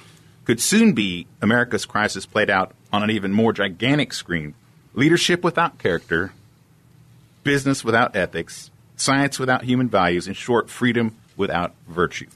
could 0.45 0.61
soon 0.61 0.93
be 0.93 1.27
America's 1.43 1.85
crisis 1.85 2.27
played 2.27 2.51
out 2.51 2.73
on 2.93 3.03
an 3.03 3.11
even 3.11 3.33
more 3.33 3.53
gigantic 3.53 4.13
screen. 4.13 4.55
Leadership 4.95 5.45
without 5.45 5.79
character, 5.79 6.33
business 7.45 7.85
without 7.85 8.17
ethics, 8.17 8.71
science 8.97 9.39
without 9.39 9.63
human 9.63 9.89
values, 9.89 10.27
in 10.27 10.35
short, 10.35 10.71
freedom 10.71 11.17
without 11.37 11.75
virtue 11.87 12.27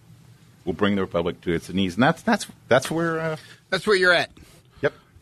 will 0.65 0.73
bring 0.73 0.95
the 0.95 1.03
republic 1.03 1.41
to 1.43 1.53
its 1.53 1.69
knees. 1.71 1.95
And 1.95 2.03
that's 2.03 2.23
that's 2.23 2.47
that's 2.69 2.91
where 2.91 3.21
uh, 3.21 3.37
That's 3.71 3.87
where 3.87 3.97
you're 3.97 4.13
at. 4.13 4.31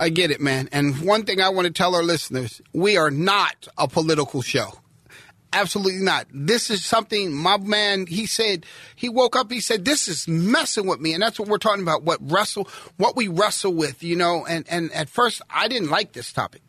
I 0.01 0.09
get 0.09 0.31
it, 0.31 0.41
man. 0.41 0.71
And 0.73 0.99
one 1.03 1.25
thing 1.25 1.43
I 1.43 1.51
want 1.51 1.67
to 1.67 1.73
tell 1.73 1.95
our 1.95 2.03
listeners 2.03 2.63
we 2.73 2.97
are 2.97 3.11
not 3.11 3.69
a 3.77 3.87
political 3.87 4.41
show. 4.41 4.73
Absolutely 5.53 6.01
not. 6.01 6.27
This 6.33 6.71
is 6.71 6.85
something 6.85 7.33
my 7.33 7.59
man, 7.59 8.07
he 8.07 8.25
said, 8.25 8.65
he 8.97 9.09
woke 9.09 9.37
up, 9.37 9.51
he 9.51 9.61
said, 9.61 9.85
this 9.85 10.09
is 10.09 10.27
messing 10.27 10.87
with 10.87 11.01
me. 11.01 11.13
And 11.13 11.23
that's 11.23 11.39
what 11.39 11.49
we're 11.49 11.59
talking 11.59 11.83
about, 11.83 12.03
what 12.03 12.19
wrestle, 12.23 12.69
what 12.97 13.15
we 13.15 13.29
wrestle 13.29 13.75
with, 13.75 14.03
you 14.03 14.17
know. 14.17 14.47
And, 14.47 14.65
and 14.71 14.91
at 14.93 15.11
first, 15.11 15.43
I 15.51 15.69
didn't 15.69 15.91
like 15.91 16.13
this 16.13 16.33
topic, 16.33 16.63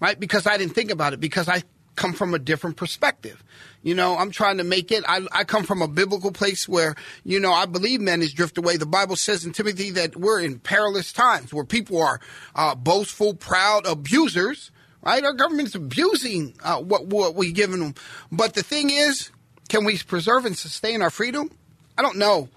right? 0.00 0.18
Because 0.18 0.46
I 0.46 0.56
didn't 0.56 0.74
think 0.74 0.90
about 0.90 1.12
it, 1.12 1.20
because 1.20 1.48
I 1.48 1.64
come 1.98 2.14
from 2.14 2.32
a 2.32 2.38
different 2.38 2.76
perspective. 2.76 3.42
You 3.82 3.94
know, 3.94 4.16
I'm 4.16 4.30
trying 4.30 4.58
to 4.58 4.64
make 4.64 4.90
it. 4.90 5.04
I, 5.06 5.26
I 5.32 5.44
come 5.44 5.64
from 5.64 5.82
a 5.82 5.88
biblical 5.88 6.32
place 6.32 6.68
where, 6.68 6.94
you 7.24 7.38
know, 7.40 7.52
I 7.52 7.66
believe 7.66 8.00
men 8.00 8.22
is 8.22 8.32
drift 8.32 8.56
away. 8.56 8.76
The 8.76 8.86
Bible 8.86 9.16
says 9.16 9.44
in 9.44 9.52
Timothy 9.52 9.90
that 9.90 10.16
we're 10.16 10.40
in 10.40 10.58
perilous 10.60 11.12
times 11.12 11.52
where 11.52 11.64
people 11.64 12.00
are 12.00 12.20
uh, 12.54 12.74
boastful, 12.74 13.34
proud, 13.34 13.86
abusers, 13.86 14.70
right? 15.02 15.22
Our 15.22 15.32
government's 15.32 15.74
abusing 15.74 16.54
uh, 16.62 16.80
what, 16.80 17.06
what 17.06 17.34
we're 17.34 17.52
giving 17.52 17.80
them. 17.80 17.94
But 18.32 18.54
the 18.54 18.62
thing 18.62 18.90
is, 18.90 19.30
can 19.68 19.84
we 19.84 19.98
preserve 19.98 20.46
and 20.46 20.56
sustain 20.56 21.02
our 21.02 21.10
freedom? 21.10 21.50
I 21.96 22.02
don't 22.02 22.18
know. 22.18 22.48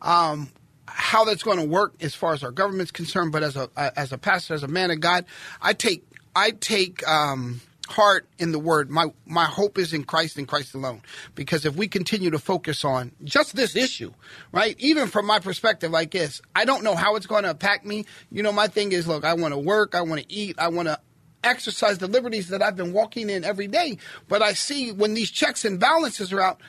Um, 0.00 0.50
how 0.86 1.24
that's 1.24 1.42
going 1.42 1.58
to 1.58 1.66
work 1.66 1.94
as 2.00 2.14
far 2.14 2.34
as 2.34 2.44
our 2.44 2.52
government's 2.52 2.92
concerned, 2.92 3.32
but 3.32 3.42
as 3.42 3.56
a 3.56 3.68
as 3.98 4.12
a 4.12 4.18
pastor, 4.18 4.54
as 4.54 4.62
a 4.62 4.68
man 4.68 4.90
of 4.90 5.00
God, 5.00 5.24
I 5.60 5.72
take 5.72 6.04
I 6.36 6.50
take 6.52 7.06
um, 7.08 7.60
heart 7.84 8.26
in 8.38 8.52
the 8.52 8.58
word. 8.58 8.90
My 8.90 9.12
my 9.26 9.44
hope 9.44 9.78
is 9.78 9.92
in 9.92 10.04
Christ 10.04 10.38
and 10.38 10.48
Christ 10.48 10.74
alone. 10.74 11.02
Because 11.34 11.64
if 11.64 11.76
we 11.76 11.88
continue 11.88 12.30
to 12.30 12.38
focus 12.38 12.84
on 12.84 13.12
just 13.22 13.56
this 13.56 13.76
issue, 13.76 14.12
right? 14.52 14.76
Even 14.78 15.08
from 15.08 15.26
my 15.26 15.38
perspective, 15.38 15.90
like 15.90 16.12
this, 16.12 16.40
I 16.54 16.64
don't 16.64 16.84
know 16.84 16.94
how 16.94 17.16
it's 17.16 17.26
going 17.26 17.44
to 17.44 17.50
impact 17.50 17.84
me. 17.84 18.06
You 18.30 18.42
know, 18.42 18.52
my 18.52 18.68
thing 18.68 18.92
is, 18.92 19.06
look, 19.06 19.24
I 19.24 19.34
want 19.34 19.54
to 19.54 19.58
work, 19.58 19.94
I 19.94 20.02
want 20.02 20.22
to 20.22 20.32
eat, 20.32 20.56
I 20.58 20.68
want 20.68 20.88
to 20.88 20.98
exercise 21.42 21.98
the 21.98 22.08
liberties 22.08 22.48
that 22.48 22.62
I've 22.62 22.76
been 22.76 22.92
walking 22.92 23.30
in 23.30 23.44
every 23.44 23.68
day. 23.68 23.98
But 24.28 24.42
I 24.42 24.54
see 24.54 24.92
when 24.92 25.14
these 25.14 25.30
checks 25.30 25.64
and 25.64 25.78
balances 25.78 26.32
are 26.32 26.40
out, 26.40 26.60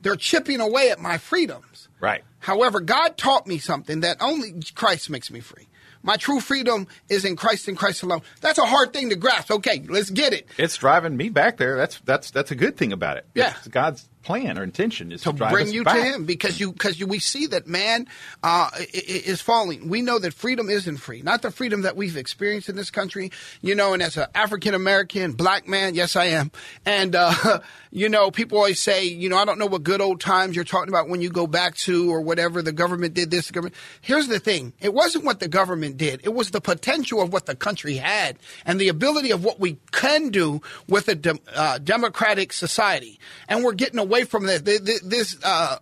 they're 0.00 0.16
chipping 0.16 0.60
away 0.60 0.90
at 0.90 0.98
my 0.98 1.18
freedoms. 1.18 1.88
Right. 2.00 2.24
However, 2.40 2.80
God 2.80 3.16
taught 3.16 3.46
me 3.46 3.58
something 3.58 4.00
that 4.00 4.16
only 4.20 4.54
Christ 4.74 5.10
makes 5.10 5.30
me 5.30 5.40
free. 5.40 5.68
My 6.02 6.16
true 6.16 6.40
freedom 6.40 6.86
is 7.08 7.24
in 7.24 7.36
Christ 7.36 7.68
and 7.68 7.76
Christ 7.76 8.02
alone. 8.02 8.22
That's 8.40 8.58
a 8.58 8.66
hard 8.66 8.92
thing 8.92 9.10
to 9.10 9.16
grasp. 9.16 9.50
Okay, 9.50 9.84
let's 9.88 10.10
get 10.10 10.32
it. 10.32 10.46
It's 10.58 10.76
driving 10.76 11.16
me 11.16 11.28
back 11.28 11.56
there. 11.56 11.76
That's 11.76 12.00
that's 12.04 12.30
that's 12.30 12.50
a 12.50 12.56
good 12.56 12.76
thing 12.76 12.92
about 12.92 13.16
it. 13.16 13.26
Yeah. 13.34 13.54
It's 13.58 13.68
God's 13.68 14.08
plan 14.22 14.58
or 14.58 14.62
intention 14.62 15.12
is 15.12 15.22
to, 15.22 15.32
to 15.32 15.48
bring 15.48 15.68
you 15.68 15.84
back. 15.84 15.96
to 15.96 16.02
Him 16.02 16.24
because 16.24 16.60
you 16.60 16.72
because 16.72 16.98
you, 17.00 17.06
we 17.06 17.18
see 17.18 17.46
that 17.48 17.66
man 17.66 18.06
uh, 18.42 18.70
is 18.92 19.40
falling. 19.40 19.88
We 19.88 20.02
know 20.02 20.18
that 20.18 20.34
freedom 20.34 20.68
isn't 20.68 20.98
free, 20.98 21.22
not 21.22 21.42
the 21.42 21.50
freedom 21.50 21.82
that 21.82 21.96
we've 21.96 22.16
experienced 22.16 22.68
in 22.68 22.76
this 22.76 22.90
country. 22.90 23.30
You 23.60 23.74
know, 23.74 23.92
and 23.92 24.02
as 24.02 24.16
an 24.16 24.26
African 24.34 24.74
American 24.74 25.32
black 25.32 25.66
man, 25.68 25.94
yes, 25.94 26.16
I 26.16 26.26
am. 26.26 26.50
And 26.84 27.14
uh, 27.14 27.60
you 27.90 28.08
know, 28.08 28.30
people 28.30 28.58
always 28.58 28.80
say, 28.80 29.04
you 29.04 29.28
know, 29.28 29.36
I 29.36 29.44
don't 29.44 29.58
know 29.58 29.66
what 29.66 29.82
good 29.82 30.00
old 30.00 30.20
times 30.20 30.54
you're 30.56 30.64
talking 30.64 30.88
about 30.88 31.08
when 31.08 31.20
you 31.20 31.30
go 31.30 31.46
back 31.46 31.76
to 31.78 32.10
or 32.10 32.20
whatever. 32.20 32.62
The 32.62 32.72
government 32.72 33.14
did 33.14 33.30
this. 33.30 33.50
Government. 33.50 33.74
Here's 34.00 34.28
the 34.28 34.38
thing: 34.38 34.72
it 34.80 34.94
wasn't 34.94 35.24
what 35.24 35.40
the 35.40 35.48
government 35.48 35.96
did. 35.96 36.20
It 36.24 36.34
was 36.34 36.50
the 36.50 36.60
potential 36.60 37.20
of 37.20 37.32
what 37.32 37.46
the 37.46 37.56
country 37.56 37.94
had 37.94 38.38
and 38.64 38.80
the 38.80 38.88
ability 38.88 39.30
of 39.30 39.44
what 39.44 39.58
we 39.58 39.78
can 39.90 40.28
do 40.30 40.60
with 40.88 41.08
a 41.08 41.14
dem- 41.14 41.40
uh, 41.54 41.78
democratic 41.78 42.52
society. 42.52 43.18
And 43.48 43.64
we're 43.64 43.72
getting 43.72 43.98
away 43.98 44.11
from 44.24 44.46
that. 44.46 44.64
Th- 44.64 44.84
th- 44.84 45.02
This. 45.02 45.36
Uh, 45.42 45.78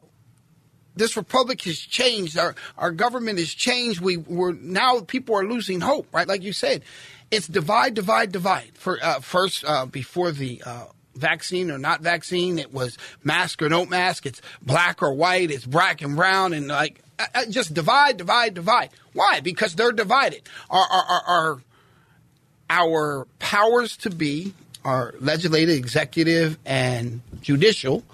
this 0.97 1.17
republic 1.17 1.63
has 1.63 1.79
changed. 1.79 2.37
Our 2.37 2.55
our 2.77 2.91
government 2.91 3.39
has 3.39 3.55
changed. 3.55 4.01
We 4.01 4.17
we're 4.19 4.53
now 4.53 5.01
people 5.01 5.35
are 5.37 5.47
losing 5.47 5.81
hope. 5.81 6.09
Right, 6.13 6.27
like 6.29 6.43
you 6.43 6.53
said, 6.53 6.83
it's 7.31 7.47
divide, 7.47 7.95
divide, 7.95 8.33
divide. 8.33 8.73
For 8.75 8.99
uh, 9.03 9.21
first, 9.21 9.65
uh, 9.65 9.87
before 9.87 10.33
the 10.33 10.63
uh, 10.67 10.87
vaccine 11.15 11.71
or 11.71 11.79
not 11.79 12.01
vaccine, 12.03 12.59
it 12.59 12.73
was 12.75 12.99
mask 13.23 13.63
or 13.63 13.69
don't 13.69 13.89
mask. 13.89 14.27
It's 14.27 14.43
black 14.61 15.03
or 15.03 15.15
white. 15.15 15.51
It's 15.51 15.65
black 15.65 16.03
and 16.03 16.17
brown, 16.17 16.53
and 16.53 16.69
like 16.69 17.01
uh, 17.19 17.27
uh, 17.35 17.45
just 17.49 17.73
divide, 17.73 18.17
divide, 18.17 18.55
divide. 18.55 18.91
Why? 19.13 19.41
Because 19.41 19.77
they're 19.77 19.93
divided. 19.93 20.43
Our 20.69 20.85
our, 20.85 21.23
our 21.27 21.63
our 22.69 23.27
powers 23.39 23.97
to 23.99 24.11
be, 24.11 24.55
our 24.85 25.15
legislative, 25.21 25.77
executive, 25.77 26.59
and 26.65 27.21
judicial, 27.41 28.05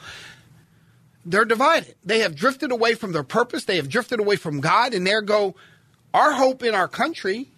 they're 1.25 1.45
divided. 1.45 1.95
They 2.05 2.21
have 2.21 2.35
drifted 2.35 2.73
away 2.73 2.95
from 2.95 3.13
their 3.13 3.23
purpose. 3.23 3.65
They 3.65 3.77
have 3.77 3.89
drifted 3.89 4.21
away 4.21 4.37
from 4.37 4.61
God, 4.61 4.95
and 4.95 5.07
there 5.07 5.23
go 5.23 5.55
our 6.15 6.33
hope 6.33 6.63
in 6.63 6.75
our 6.75 6.89
country 6.89 7.49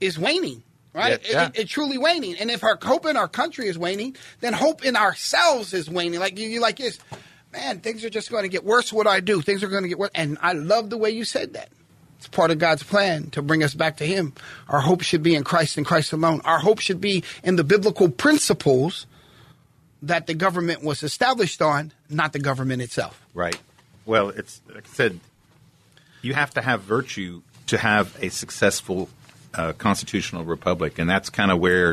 is 0.00 0.18
waning. 0.18 0.62
Right? 0.92 1.20
Yeah, 1.22 1.30
yeah. 1.30 1.46
It, 1.46 1.56
it, 1.56 1.60
it 1.60 1.68
truly 1.68 1.98
waning. 1.98 2.36
And 2.36 2.50
if 2.50 2.64
our 2.64 2.76
hope 2.82 3.06
in 3.06 3.16
our 3.16 3.28
country 3.28 3.68
is 3.68 3.78
waning, 3.78 4.16
then 4.40 4.52
hope 4.52 4.84
in 4.84 4.96
ourselves 4.96 5.72
is 5.72 5.88
waning. 5.88 6.18
Like 6.18 6.36
you, 6.36 6.48
you 6.48 6.60
like 6.60 6.78
this, 6.78 6.98
man. 7.52 7.78
Things 7.78 8.04
are 8.04 8.10
just 8.10 8.30
going 8.30 8.42
to 8.42 8.48
get 8.48 8.64
worse. 8.64 8.92
What 8.92 9.06
I 9.06 9.20
do, 9.20 9.40
things 9.40 9.62
are 9.62 9.68
going 9.68 9.84
to 9.84 9.88
get 9.88 9.98
worse. 9.98 10.10
And 10.16 10.36
I 10.42 10.52
love 10.52 10.90
the 10.90 10.98
way 10.98 11.10
you 11.10 11.24
said 11.24 11.54
that. 11.54 11.68
It's 12.20 12.28
part 12.28 12.50
of 12.50 12.58
God's 12.58 12.82
plan 12.82 13.30
to 13.30 13.40
bring 13.40 13.62
us 13.62 13.72
back 13.72 13.96
to 13.96 14.06
Him. 14.06 14.34
Our 14.68 14.80
hope 14.80 15.00
should 15.00 15.22
be 15.22 15.34
in 15.34 15.42
Christ 15.42 15.78
and 15.78 15.86
Christ 15.86 16.12
alone. 16.12 16.42
Our 16.44 16.58
hope 16.58 16.78
should 16.78 17.00
be 17.00 17.24
in 17.42 17.56
the 17.56 17.64
biblical 17.64 18.10
principles 18.10 19.06
that 20.02 20.26
the 20.26 20.34
government 20.34 20.82
was 20.82 21.02
established 21.02 21.62
on, 21.62 21.92
not 22.10 22.34
the 22.34 22.38
government 22.38 22.82
itself. 22.82 23.24
Right. 23.32 23.58
Well, 24.04 24.28
it's 24.28 24.60
like 24.68 24.84
I 24.84 24.92
said, 24.92 25.18
you 26.20 26.34
have 26.34 26.52
to 26.54 26.60
have 26.60 26.82
virtue 26.82 27.40
to 27.68 27.78
have 27.78 28.14
a 28.22 28.28
successful 28.28 29.08
uh, 29.54 29.72
constitutional 29.72 30.44
republic, 30.44 30.98
and 30.98 31.08
that's 31.08 31.30
kind 31.30 31.50
of 31.50 31.58
where 31.58 31.92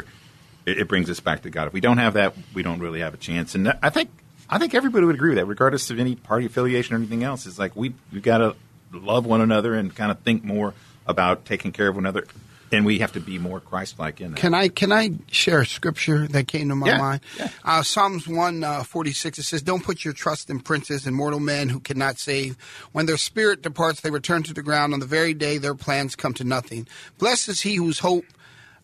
it, 0.65 0.79
it 0.79 0.87
brings 0.89 1.09
us 1.09 1.21
back 1.21 1.43
to 1.43 1.49
God. 1.49 1.67
If 1.67 1.73
we 1.73 1.79
don't 1.79 1.99
have 1.99 2.15
that, 2.15 2.35
we 2.53 2.63
don't 2.63 2.79
really 2.81 2.99
have 2.99 3.13
a 3.13 3.17
chance. 3.17 3.55
And 3.55 3.71
I 3.81 3.91
think 3.91 4.09
I 4.49 4.57
think 4.57 4.73
everybody 4.73 5.05
would 5.05 5.15
agree 5.15 5.29
with 5.29 5.37
that, 5.37 5.45
regardless 5.45 5.89
of 5.89 6.01
any 6.01 6.15
party 6.15 6.47
affiliation 6.47 6.95
or 6.95 6.97
anything 6.97 7.23
else. 7.23 7.45
Is 7.45 7.57
like 7.57 7.77
we 7.77 7.93
we 8.11 8.19
got 8.19 8.39
to 8.39 8.57
love 8.91 9.25
one 9.25 9.41
another 9.41 9.73
and 9.73 9.95
kind 9.95 10.11
of 10.11 10.19
think 10.19 10.43
more 10.43 10.73
about 11.05 11.45
taking 11.45 11.71
care 11.71 11.87
of 11.87 11.95
one 11.95 12.05
another, 12.05 12.25
and 12.71 12.85
we 12.85 12.99
have 12.99 13.13
to 13.13 13.19
be 13.19 13.39
more 13.39 13.59
Christ-like 13.59 14.19
in 14.19 14.31
that. 14.31 14.37
Can 14.37 14.53
I 14.53 14.67
can 14.67 14.91
I 14.91 15.11
share 15.31 15.61
a 15.61 15.65
scripture 15.65 16.27
that 16.27 16.47
came 16.47 16.69
to 16.69 16.75
my 16.75 16.87
Yeah, 16.87 16.97
mind? 16.97 17.21
yeah. 17.37 17.49
Uh, 17.63 17.83
Psalms 17.83 18.27
one 18.27 18.63
uh, 18.63 18.83
forty 18.83 19.13
six. 19.13 19.39
It 19.39 19.43
says, 19.43 19.61
"Don't 19.61 19.83
put 19.83 20.03
your 20.03 20.13
trust 20.13 20.49
in 20.49 20.59
princes 20.59 21.05
and 21.07 21.15
mortal 21.15 21.39
men 21.39 21.69
who 21.69 21.79
cannot 21.79 22.19
save. 22.19 22.57
When 22.91 23.05
their 23.05 23.17
spirit 23.17 23.61
departs, 23.61 24.01
they 24.01 24.11
return 24.11 24.43
to 24.43 24.53
the 24.53 24.63
ground. 24.63 24.93
On 24.93 24.99
the 24.99 25.05
very 25.05 25.33
day 25.33 25.57
their 25.57 25.75
plans 25.75 26.15
come 26.15 26.33
to 26.33 26.43
nothing. 26.43 26.87
Blessed 27.17 27.49
is 27.49 27.61
he 27.61 27.75
whose 27.75 27.99
hope." 27.99 28.25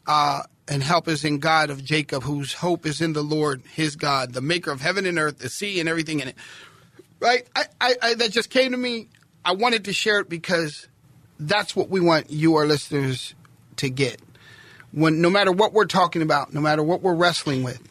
Uh, 0.05 0.43
and 0.67 0.81
help 0.81 1.10
is 1.10 1.25
in 1.25 1.39
God 1.39 1.69
of 1.69 1.83
Jacob, 1.83 2.24
whose 2.24 2.53
hope 2.53 2.86
is 2.86 3.01
in 3.01 3.12
the 3.12 3.22
Lord, 3.22 3.62
his 3.74 3.98
God, 3.98 4.33
the 4.33 4.41
maker 4.41 4.72
of 4.72 4.79
heaven 4.79 5.05
and 5.05 5.19
earth, 5.19 5.39
the 5.39 5.50
sea 5.50 5.79
and 5.81 5.89
everything 5.89 6.22
in 6.22 6.29
it. 6.29 6.36
Right? 7.19 7.45
I, 7.53 7.65
I, 7.81 7.95
I 8.01 8.13
that 8.15 8.31
just 8.31 8.50
came 8.50 8.72
to 8.72 8.77
me. 8.77 9.07
I 9.45 9.53
wanted 9.53 9.85
to 9.85 9.93
share 9.93 10.19
it 10.19 10.29
because 10.29 10.88
that's 11.39 11.75
what 11.75 11.89
we 11.89 12.00
want 12.00 12.29
you, 12.29 12.55
our 12.55 12.65
listeners, 12.65 13.35
to 13.77 13.89
get. 13.89 14.21
When 14.91 15.21
no 15.21 15.29
matter 15.29 15.51
what 15.51 15.73
we're 15.73 15.85
talking 15.85 16.21
about, 16.21 16.53
no 16.53 16.62
matter 16.62 16.83
what 16.83 17.01
we're 17.01 17.15
wrestling 17.15 17.63
with, 17.63 17.81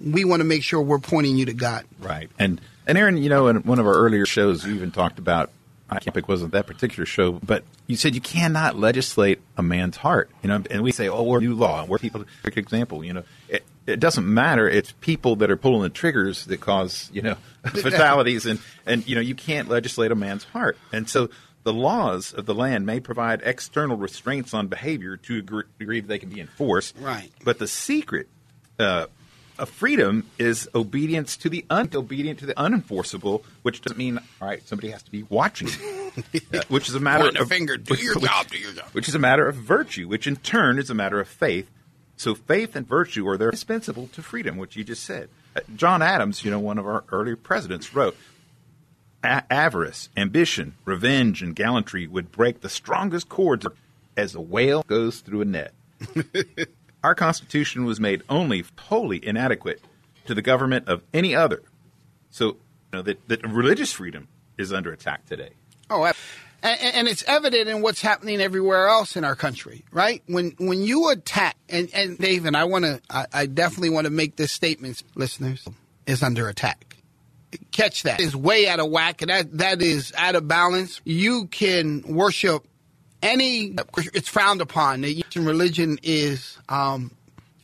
we 0.00 0.24
want 0.24 0.40
to 0.40 0.44
make 0.44 0.62
sure 0.62 0.80
we're 0.80 0.98
pointing 0.98 1.36
you 1.36 1.46
to 1.46 1.54
God. 1.54 1.84
Right. 2.00 2.30
And 2.38 2.60
and 2.86 2.96
Aaron, 2.96 3.16
you 3.16 3.28
know, 3.28 3.48
in 3.48 3.56
one 3.58 3.78
of 3.78 3.86
our 3.86 3.94
earlier 3.94 4.26
shows, 4.26 4.64
you 4.64 4.74
even 4.74 4.90
talked 4.90 5.18
about 5.18 5.50
I 5.88 6.00
can't 6.00 6.14
pick 6.14 6.28
wasn't 6.28 6.52
that 6.52 6.66
particular 6.66 7.06
show, 7.06 7.32
but 7.32 7.62
you 7.86 7.96
said 7.96 8.14
you 8.14 8.20
cannot 8.20 8.76
legislate 8.76 9.40
a 9.56 9.62
man's 9.62 9.96
heart. 9.96 10.30
You 10.42 10.48
know, 10.48 10.62
and 10.70 10.82
we 10.82 10.90
say, 10.92 11.08
oh, 11.08 11.22
we're 11.22 11.40
new 11.40 11.54
law, 11.54 11.84
we're 11.84 11.98
people. 11.98 12.24
Perfect 12.42 12.58
example. 12.58 13.04
You 13.04 13.14
know, 13.14 13.22
it, 13.48 13.64
it 13.86 14.00
doesn't 14.00 14.26
matter. 14.26 14.68
It's 14.68 14.92
people 15.00 15.36
that 15.36 15.50
are 15.50 15.56
pulling 15.56 15.82
the 15.82 15.88
triggers 15.88 16.44
that 16.46 16.60
cause 16.60 17.08
you 17.12 17.22
know 17.22 17.36
fatalities, 17.66 18.46
and 18.46 18.60
and 18.84 19.06
you 19.06 19.14
know 19.14 19.20
you 19.20 19.34
can't 19.34 19.68
legislate 19.68 20.10
a 20.10 20.14
man's 20.16 20.44
heart, 20.44 20.76
and 20.92 21.08
so. 21.08 21.28
The 21.64 21.72
laws 21.72 22.32
of 22.32 22.46
the 22.46 22.54
land 22.54 22.86
may 22.86 23.00
provide 23.00 23.42
external 23.42 23.96
restraints 23.96 24.54
on 24.54 24.68
behavior 24.68 25.16
to 25.16 25.38
a 25.38 25.42
degree 25.80 25.98
that 25.98 26.06
they 26.06 26.20
can 26.20 26.28
be 26.28 26.40
enforced. 26.40 26.94
Right. 26.96 27.32
But 27.42 27.58
the 27.58 27.66
secret 27.66 28.28
uh, 28.78 29.06
of 29.58 29.68
freedom 29.70 30.30
is 30.38 30.68
obedience 30.76 31.36
to 31.38 31.48
the 31.48 31.64
un- 31.68 31.90
obedient 31.92 32.38
to 32.38 32.46
the 32.46 32.54
unenforceable, 32.54 33.42
which 33.62 33.80
doesn't 33.82 33.98
mean 33.98 34.18
all 34.40 34.46
right. 34.46 34.64
Somebody 34.68 34.90
has 34.90 35.02
to 35.02 35.10
be 35.10 35.24
watching, 35.24 35.66
Uh, 36.54 36.60
which 36.68 36.88
is 36.88 36.94
a 36.94 37.00
matter 37.00 37.24
Point 37.24 37.38
of 37.38 37.48
finger, 37.48 37.76
do 37.76 37.94
your 37.96 38.14
job, 38.14 38.46
do 38.46 38.58
your 38.58 38.70
job. 38.72 38.86
which 38.92 39.08
is 39.08 39.16
a 39.16 39.18
matter 39.18 39.48
of 39.48 39.56
virtue, 39.56 40.06
which 40.06 40.28
in 40.28 40.36
turn 40.36 40.78
is 40.78 40.88
a 40.88 40.94
matter 40.94 41.18
of 41.18 41.26
faith. 41.26 41.68
So 42.16 42.34
faith 42.34 42.74
and 42.74 42.88
virtue 42.88 43.28
are 43.28 43.36
they're 43.36 43.50
indispensable 43.50 44.08
to 44.08 44.22
freedom, 44.22 44.56
which 44.56 44.76
you 44.76 44.84
just 44.84 45.04
said. 45.04 45.28
Uh, 45.54 45.60
John 45.76 46.02
Adams, 46.02 46.44
you 46.44 46.50
know, 46.50 46.58
one 46.58 46.78
of 46.78 46.86
our 46.86 47.04
earlier 47.10 47.36
presidents, 47.36 47.94
wrote, 47.94 48.16
A- 49.22 49.44
avarice, 49.52 50.08
ambition, 50.16 50.74
revenge, 50.84 51.42
and 51.42 51.54
gallantry 51.54 52.06
would 52.06 52.32
break 52.32 52.60
the 52.60 52.68
strongest 52.68 53.28
cords 53.28 53.66
as 54.16 54.34
a 54.34 54.40
whale 54.40 54.82
goes 54.86 55.20
through 55.20 55.42
a 55.42 55.44
net. 55.44 55.74
Our 57.04 57.14
Constitution 57.14 57.84
was 57.84 58.00
made 58.00 58.22
only 58.28 58.64
wholly 58.78 59.24
inadequate 59.24 59.82
to 60.26 60.34
the 60.34 60.42
government 60.42 60.88
of 60.88 61.02
any 61.12 61.34
other. 61.34 61.62
So, 62.30 62.46
you 62.46 62.56
know, 62.94 63.02
that, 63.02 63.28
that 63.28 63.46
religious 63.46 63.92
freedom 63.92 64.28
is 64.58 64.72
under 64.72 64.90
attack 64.90 65.26
today. 65.26 65.50
Oh, 65.90 66.10
and, 66.66 66.94
and 66.96 67.08
it's 67.08 67.22
evident 67.24 67.68
in 67.68 67.82
what's 67.82 68.00
happening 68.00 68.40
everywhere 68.40 68.88
else 68.88 69.16
in 69.16 69.24
our 69.24 69.36
country, 69.36 69.84
right? 69.92 70.22
When 70.26 70.54
when 70.58 70.82
you 70.82 71.10
attack, 71.10 71.56
and, 71.68 71.88
and 71.94 72.18
Dave, 72.18 72.44
and 72.44 72.56
I 72.56 72.64
want 72.64 72.84
to, 72.84 73.00
I, 73.10 73.26
I 73.32 73.46
definitely 73.46 73.90
want 73.90 74.06
to 74.06 74.10
make 74.10 74.36
this 74.36 74.52
statement, 74.52 75.02
listeners, 75.14 75.66
is 76.06 76.22
under 76.22 76.48
attack. 76.48 76.96
Catch 77.70 78.02
that. 78.02 78.20
Is 78.20 78.34
way 78.34 78.68
out 78.68 78.80
of 78.80 78.90
whack, 78.90 79.22
and 79.22 79.30
that, 79.30 79.58
that 79.58 79.82
is 79.82 80.12
out 80.16 80.34
of 80.34 80.46
balance. 80.48 81.00
You 81.04 81.46
can 81.46 82.02
worship 82.02 82.66
any, 83.22 83.74
it's 84.14 84.28
frowned 84.28 84.60
upon. 84.60 85.00
The 85.00 85.24
religion 85.36 85.98
is 86.02 86.58
um, 86.68 87.12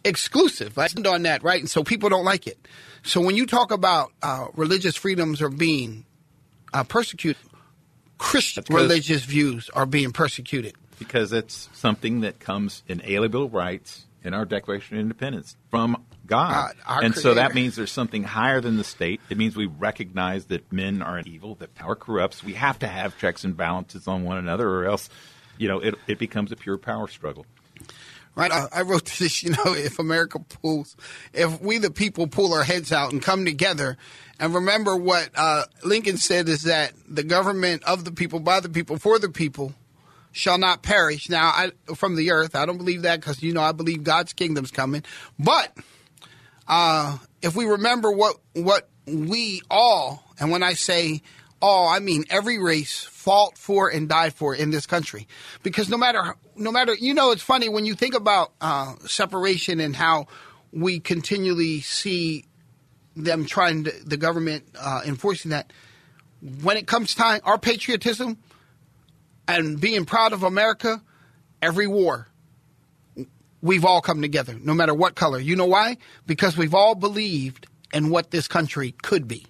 exclusive. 0.05 0.79
I 0.79 0.89
on 1.07 1.23
that, 1.23 1.43
right? 1.43 1.61
And 1.61 1.69
so 1.69 1.85
people 1.85 2.09
don't 2.09 2.25
like 2.25 2.47
it. 2.47 2.67
So 3.03 3.21
when 3.21 3.37
you 3.37 3.47
talk 3.47 3.73
about 3.73 4.13
uh, 4.23 4.47
religious 4.55 4.97
freedoms 4.97 5.43
are 5.43 5.49
being 5.51 6.05
uh, 6.73 6.85
persecuted, 6.85 7.43
Christian 8.23 8.65
religious 8.71 9.25
views 9.25 9.69
are 9.71 9.87
being 9.87 10.13
persecuted. 10.13 10.75
Because 10.99 11.33
it's 11.33 11.69
something 11.73 12.21
that 12.21 12.39
comes 12.39 12.83
inalienable 12.87 13.49
rights 13.49 14.07
in 14.23 14.35
our 14.35 14.45
Declaration 14.45 14.97
of 14.97 15.01
Independence 15.01 15.57
from 15.71 16.05
God. 16.27 16.75
God 16.87 17.05
and 17.05 17.15
creator. 17.15 17.21
so 17.21 17.35
that 17.35 17.55
means 17.55 17.75
there's 17.75 17.91
something 17.91 18.23
higher 18.23 18.61
than 18.61 18.77
the 18.77 18.85
state. 18.85 19.21
It 19.29 19.37
means 19.37 19.57
we 19.57 19.67
recognize 19.67 20.47
that 20.47 20.73
men 20.73 21.03
are 21.03 21.21
evil, 21.21 21.57
that 21.57 21.75
power 21.75 21.97
corrupts. 21.97 22.45
We 22.45 22.55
have 22.55 22.79
to 22.81 22.87
have 22.87 23.19
checks 23.19 23.45
and 23.45 23.57
balances 23.57 24.07
on 24.07 24.23
one 24.23 24.39
another, 24.39 24.69
or 24.69 24.87
else, 24.87 25.11
you 25.59 25.67
know, 25.69 25.81
it, 25.81 25.97
it 26.07 26.19
becomes 26.19 26.53
a 26.53 26.57
pure 26.57 26.79
power 26.79 27.09
struggle. 27.09 27.47
Right, 28.35 28.51
I, 28.51 28.67
I 28.73 28.83
wrote 28.83 29.05
this. 29.19 29.43
You 29.43 29.51
know, 29.51 29.75
if 29.75 29.99
America 29.99 30.39
pulls, 30.39 30.97
if 31.33 31.61
we 31.61 31.79
the 31.79 31.91
people 31.91 32.27
pull 32.27 32.55
our 32.55 32.65
heads 32.65 32.93
out 32.93 33.13
and 33.13 33.21
come 33.23 33.45
together, 33.45 33.97
and 34.41 34.55
remember 34.55 34.97
what 34.97 35.31
uh, 35.37 35.65
Lincoln 35.85 36.17
said 36.17 36.49
is 36.49 36.63
that 36.63 36.93
the 37.09 37.23
government 37.23 37.85
of 37.85 38.05
the 38.05 38.13
people, 38.13 38.41
by 38.41 38.61
the 38.61 38.69
people, 38.69 38.99
for 38.99 39.19
the 39.19 39.29
people, 39.29 39.75
shall 40.33 40.59
not 40.59 40.83
perish. 40.83 41.29
Now, 41.29 41.49
I, 41.49 41.71
from 41.95 42.17
the 42.17 42.33
earth, 42.33 42.57
I 42.57 42.67
don't 42.67 42.79
believe 42.79 43.03
that 43.03 43.21
because 43.21 43.43
you 43.43 43.53
know 43.53 43.63
I 43.63 43.73
believe 43.73 44.03
God's 44.03 44.33
kingdom's 44.33 44.71
coming. 44.71 45.05
But 45.39 45.77
uh, 46.67 47.19
if 47.43 47.55
we 47.55 47.67
remember 47.67 48.11
what 48.11 48.37
what 48.55 48.89
we 49.07 49.63
all, 49.71 50.25
and 50.41 50.51
when 50.51 50.63
I 50.63 50.73
say 50.73 51.23
all, 51.63 51.89
I 51.89 52.01
mean 52.01 52.25
every 52.29 52.59
race 52.59 53.05
fought 53.05 53.57
for 53.57 53.89
and 53.89 54.09
died 54.09 54.35
for 54.35 54.55
in 54.55 54.71
this 54.71 54.85
country. 54.85 55.29
Because 55.63 55.89
no 55.89 55.97
matter, 55.97 56.35
no 56.57 56.73
matter, 56.73 56.95
you 56.95 57.15
know, 57.15 57.31
it's 57.31 57.43
funny 57.43 57.69
when 57.69 57.87
you 57.87 57.95
think 57.95 58.15
about 58.15 58.53
uh, 58.61 58.95
separation 59.07 59.81
and 59.81 59.95
how 59.95 60.27
we 60.73 61.01
continually 61.01 61.81
see 61.81 62.45
them 63.15 63.47
trying 63.47 63.85
to, 63.85 63.93
the 64.05 64.17
government 64.17 64.65
uh, 64.79 65.03
enforcing 65.07 65.53
that. 65.53 65.73
When 66.63 66.77
it 66.77 66.87
comes 66.87 67.15
time, 67.15 67.41
our 67.45 67.59
patriotism 67.59 68.39
and 69.47 69.81
being 69.81 70.05
proud 70.05 70.33
of 70.33 70.43
America, 70.43 71.01
every 71.61 71.87
war, 71.87 72.29
we've 73.61 73.85
all 73.85 74.01
come 74.01 74.21
together, 74.21 74.57
no 74.61 74.75
matter 74.75 74.95
what 74.95 75.15
color. 75.15 75.39
You 75.39 75.57
know 75.57 75.67
why? 75.67 75.99
Because 76.27 76.57
we've 76.57 76.75
all 76.75 76.95
believed 76.95 77.69
in 77.93 78.11
what 78.11 78.31
this 78.31 78.49
country 78.49 78.93
could 79.03 79.29
be. 79.29 79.47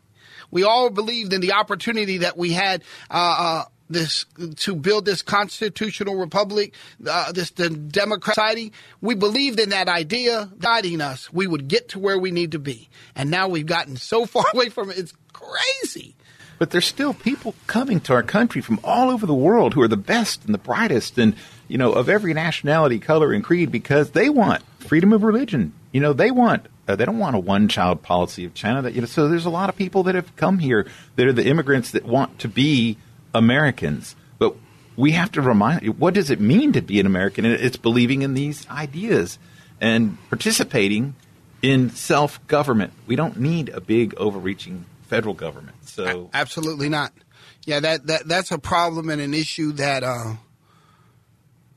We 0.53 0.63
all 0.63 0.91
believed 0.91 1.33
in 1.33 1.41
the 1.41 1.55
opportunity 1.55 2.19
that 2.19 2.37
we 2.39 2.53
had. 2.53 2.85
Uh, 3.11 3.37
uh, 3.39 3.65
this 3.93 4.25
to 4.57 4.75
build 4.75 5.05
this 5.05 5.23
constitutional 5.23 6.17
republic, 6.17 6.75
uh, 7.07 7.33
this 7.33 7.51
the 7.51 7.71
democratic 7.71 8.35
society. 8.35 8.73
We 9.01 9.15
believed 9.15 9.61
in 9.61 9.69
that 9.71 9.89
idea, 9.89 10.51
guiding 10.59 11.01
us. 11.01 11.33
We 11.33 11.47
would 11.47 11.69
get 11.69 11.91
to 11.91 11.99
where 11.99 12.19
we 12.19 12.31
need 12.31 12.53
to 12.53 12.59
be, 12.59 12.89
and 13.15 13.31
now 13.31 13.49
we've 13.49 13.67
gotten 13.67 13.97
so 13.97 14.25
far 14.27 14.45
away 14.55 14.69
from 14.69 14.91
it. 14.91 14.99
It's 14.99 15.13
crazy. 15.33 16.17
But 16.59 16.71
there's 16.71 16.87
still 16.87 17.13
people 17.13 17.57
coming 17.67 18.01
to 18.03 18.13
our 18.13 18.23
country 18.23 18.61
from 18.61 18.79
all 18.85 19.11
over 19.11 19.27
the 19.27 19.35
world 19.35 19.75
who 19.75 19.83
are 19.83 19.89
the 19.89 19.97
best 19.97 20.45
and 20.45 20.55
the 20.55 20.59
brightest, 20.59 21.19
and 21.19 21.35
you 21.69 21.79
know 21.79 21.93
of 21.93 22.09
every 22.09 22.35
nationality, 22.35 22.99
color, 22.99 23.33
and 23.33 23.45
creed 23.45 23.71
because 23.71 24.13
they 24.13 24.29
want 24.29 24.63
freedom 24.79 25.13
of 25.13 25.23
religion. 25.23 25.73
You 25.93 26.01
know 26.01 26.13
they 26.13 26.31
want 26.31 26.67
uh, 26.93 26.97
they 26.97 27.05
don't 27.05 27.19
want 27.19 27.35
a 27.35 27.39
one 27.39 27.69
child 27.69 28.03
policy 28.03 28.45
of 28.45 28.55
China. 28.55 28.83
That 28.83 28.95
you 28.95 29.01
know, 29.01 29.07
so 29.07 29.29
there's 29.29 29.47
a 29.47 29.51
lot 29.51 29.69
of 29.69 29.77
people 29.77 30.03
that 30.05 30.15
have 30.15 30.35
come 30.37 30.59
here 30.59 30.87
that 31.17 31.27
are 31.27 31.33
the 31.33 31.47
immigrants 31.47 31.93
that 31.93 32.05
want 32.05 32.39
to 32.41 32.49
be 32.49 32.99
Americans. 33.35 34.15
But 34.39 34.57
we 34.97 35.13
have 35.13 35.33
to 35.33 35.41
remind 35.41 35.99
what 35.99 36.15
does 36.15 36.31
it 36.31 36.41
mean 36.41 36.73
to 36.73 36.83
be 36.83 37.01
an 37.01 37.07
American? 37.07 37.45
It's 37.45 37.77
believing 37.77 38.23
in 38.23 38.35
these 38.35 38.69
ideas 38.69 39.39
and 39.81 40.19
participating 40.29 41.15
in 41.63 41.91
self 41.91 42.45
government. 42.47 42.93
We 43.07 43.17
don't 43.17 43.39
need 43.39 43.71
a 43.71 43.81
big 43.81 44.15
overreaching 44.17 44.85
federal 45.03 45.35
government. 45.35 45.77
So 45.89 46.31
absolutely 46.35 46.89
not. 46.89 47.13
Yeah, 47.65 47.81
that, 47.81 48.07
that 48.09 48.29
that's 48.29 48.51
a 48.51 48.59
problem 48.59 49.09
and 49.09 49.21
an 49.21 49.35
issue 49.35 49.73
that 49.73 50.03
uh, 50.03 50.35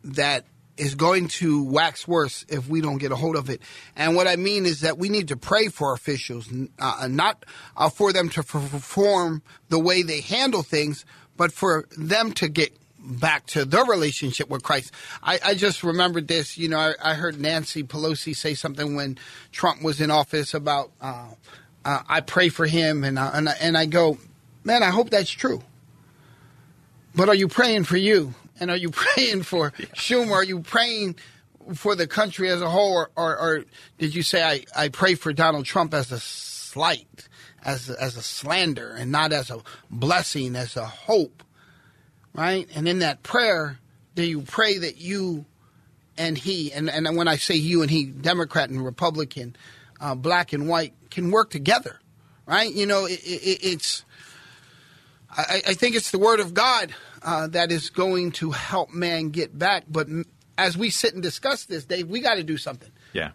that 0.04 0.45
is 0.77 0.95
going 0.95 1.27
to 1.27 1.63
wax 1.63 2.07
worse 2.07 2.45
if 2.49 2.67
we 2.67 2.81
don't 2.81 2.97
get 2.97 3.11
a 3.11 3.15
hold 3.15 3.35
of 3.35 3.49
it. 3.49 3.61
And 3.95 4.15
what 4.15 4.27
I 4.27 4.35
mean 4.35 4.65
is 4.65 4.81
that 4.81 4.97
we 4.97 5.09
need 5.09 5.29
to 5.29 5.38
pray 5.38 5.67
for 5.69 5.93
officials, 5.93 6.49
uh, 6.79 7.07
not 7.09 7.45
uh, 7.77 7.89
for 7.89 8.11
them 8.11 8.29
to 8.29 8.43
perform 8.43 9.41
the 9.69 9.79
way 9.79 10.01
they 10.01 10.21
handle 10.21 10.63
things, 10.63 11.05
but 11.38 11.51
for 11.51 11.88
them 11.97 12.31
to 12.33 12.47
get 12.47 12.77
back 12.99 13.45
to 13.45 13.65
their 13.65 13.85
relationship 13.85 14.49
with 14.49 14.63
Christ. 14.63 14.91
I, 15.21 15.39
I 15.43 15.53
just 15.53 15.83
remembered 15.83 16.27
this. 16.27 16.57
You 16.57 16.69
know, 16.69 16.79
I, 16.79 16.93
I, 17.01 17.13
heard 17.13 17.39
Nancy 17.39 17.83
Pelosi 17.83 18.35
say 18.35 18.55
something 18.55 18.95
when 18.95 19.17
Trump 19.51 19.83
was 19.83 20.01
in 20.01 20.09
office 20.09 20.53
about 20.53 20.91
uh, 20.99 21.27
uh, 21.83 22.01
I 22.09 22.21
pray 22.21 22.49
for 22.49 22.65
him, 22.65 23.03
and 23.03 23.19
uh, 23.19 23.29
and 23.33 23.47
and 23.61 23.77
I 23.77 23.85
go, 23.85 24.17
man, 24.63 24.81
I 24.81 24.89
hope 24.89 25.11
that's 25.11 25.29
true. 25.29 25.61
But 27.13 27.29
are 27.29 27.35
you 27.35 27.47
praying 27.47 27.83
for 27.85 27.95
you? 27.95 28.33
And 28.60 28.72
are 28.72 28.78
you 28.78 28.89
praying 28.91 29.44
for 29.44 29.74
yeah. 29.78 29.86
Schumer? 29.88 30.32
Are 30.32 30.44
you 30.44 30.62
praying 30.62 31.15
for 31.74 31.96
the 31.96 32.08
country 32.08 32.50
as 32.50 32.62
a 32.62 32.70
whole, 32.70 32.94
or, 32.94 33.12
or, 33.15 33.38
or, 33.38 33.65
did 33.98 34.13
you 34.13 34.22
say 34.22 34.44
I, 34.44 34.65
I 34.76 34.89
pray 34.89 35.15
for 35.15 35.34
Donald 35.34 35.65
Trump 35.65 35.94
as 35.94 36.12
a 36.12 36.20
slight, 36.20 37.28
as 37.63 37.89
a, 37.89 38.02
as 38.02 38.18
a 38.18 38.22
slander, 38.22 38.91
and 38.91 39.12
not 39.12 39.34
as 39.34 39.50
a 39.50 39.62
blessing, 39.89 40.56
as 40.56 40.78
a 40.78 40.86
hope, 40.86 41.44
right? 42.34 42.68
And 42.76 42.88
in 42.88 43.00
that 43.00 43.24
prayer, 43.24 43.80
do 44.13 44.24
you 44.24 44.41
pray 44.41 44.78
that 44.78 44.98
you 44.98 45.46
and 46.18 46.38
he, 46.38 46.72
and, 46.72 46.89
and 46.89 47.18
when 47.18 47.28
I 47.28 47.36
say 47.36 47.56
you 47.56 47.82
and 47.82 47.91
he, 47.91 48.06
Democrat 48.06 48.70
and 48.70 48.84
Republican, 48.84 49.56
uh, 50.00 50.15
black 50.15 50.54
and 50.54 50.68
white, 50.68 50.94
can 51.10 51.32
work 51.32 51.50
together, 51.50 52.00
right? 52.46 52.72
You 52.72 52.86
know, 52.86 53.06
it, 53.06 53.20
it, 53.24 53.60
it's. 53.63 54.06
I, 55.30 55.62
I 55.68 55.74
think 55.74 55.96
it's 55.96 56.12
the 56.12 56.20
word 56.20 56.39
of 56.39 56.54
God 56.54 56.94
uh, 57.25 57.47
that 57.47 57.71
is 57.71 57.89
going 57.89 58.31
to 58.33 58.51
help 58.51 58.93
man 58.93 59.29
get 59.29 59.57
back. 59.57 59.83
But 59.89 60.07
as 60.57 60.77
we 60.77 60.89
sit 60.89 61.13
and 61.13 61.23
discuss 61.23 61.65
this, 61.65 61.83
Dave, 61.83 62.07
we 62.07 62.21
got 62.21 62.35
to 62.35 62.43
do 62.43 62.55
something. 62.55 62.91
Yeah. 63.13 63.31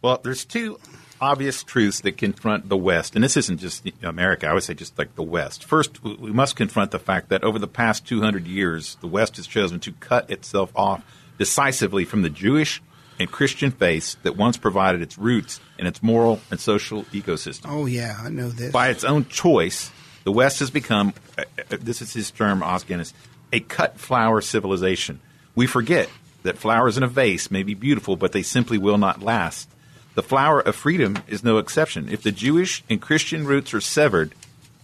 Well, 0.00 0.20
there's 0.22 0.44
two 0.44 0.78
obvious 1.20 1.62
truths 1.62 2.00
that 2.02 2.16
confront 2.16 2.68
the 2.68 2.76
West, 2.76 3.14
and 3.14 3.24
this 3.24 3.36
isn't 3.36 3.58
just 3.58 3.88
America. 4.02 4.46
I 4.46 4.52
would 4.52 4.62
say 4.62 4.74
just 4.74 4.96
like 4.98 5.14
the 5.16 5.22
West. 5.22 5.64
First, 5.64 6.02
we 6.04 6.30
must 6.32 6.56
confront 6.56 6.90
the 6.90 6.98
fact 6.98 7.30
that 7.30 7.42
over 7.42 7.58
the 7.58 7.66
past 7.66 8.06
200 8.06 8.46
years, 8.46 8.96
the 9.00 9.06
West 9.06 9.36
has 9.36 9.46
chosen 9.46 9.80
to 9.80 9.92
cut 9.92 10.30
itself 10.30 10.70
off 10.76 11.02
decisively 11.38 12.04
from 12.04 12.22
the 12.22 12.30
Jewish 12.30 12.82
and 13.18 13.30
Christian 13.30 13.70
faith 13.70 14.16
that 14.22 14.36
once 14.36 14.56
provided 14.56 15.00
its 15.00 15.16
roots 15.18 15.60
in 15.78 15.86
its 15.86 16.02
moral 16.02 16.40
and 16.50 16.60
social 16.60 17.04
ecosystem. 17.04 17.66
Oh 17.68 17.86
yeah, 17.86 18.18
I 18.22 18.28
know 18.28 18.50
this. 18.50 18.72
By 18.72 18.88
its 18.88 19.04
own 19.04 19.26
choice, 19.26 19.90
the 20.26 20.32
West 20.32 20.58
has 20.58 20.70
become, 20.70 21.14
uh, 21.38 21.44
uh, 21.70 21.76
this 21.80 22.02
is 22.02 22.12
his 22.12 22.32
term, 22.32 22.60
Os 22.60 22.82
Guinness, 22.82 23.14
a 23.52 23.60
cut 23.60 24.00
flower 24.00 24.40
civilization. 24.40 25.20
We 25.54 25.68
forget 25.68 26.10
that 26.42 26.58
flowers 26.58 26.96
in 26.96 27.04
a 27.04 27.08
vase 27.08 27.48
may 27.48 27.62
be 27.62 27.74
beautiful, 27.74 28.16
but 28.16 28.32
they 28.32 28.42
simply 28.42 28.76
will 28.76 28.98
not 28.98 29.22
last. 29.22 29.68
The 30.16 30.24
flower 30.24 30.60
of 30.60 30.74
freedom 30.74 31.16
is 31.28 31.44
no 31.44 31.58
exception. 31.58 32.08
If 32.08 32.22
the 32.22 32.32
Jewish 32.32 32.82
and 32.90 33.00
Christian 33.00 33.46
roots 33.46 33.72
are 33.72 33.80
severed, 33.80 34.34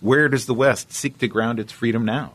where 0.00 0.28
does 0.28 0.46
the 0.46 0.54
West 0.54 0.92
seek 0.92 1.18
to 1.18 1.26
ground 1.26 1.58
its 1.58 1.72
freedom 1.72 2.04
now? 2.04 2.34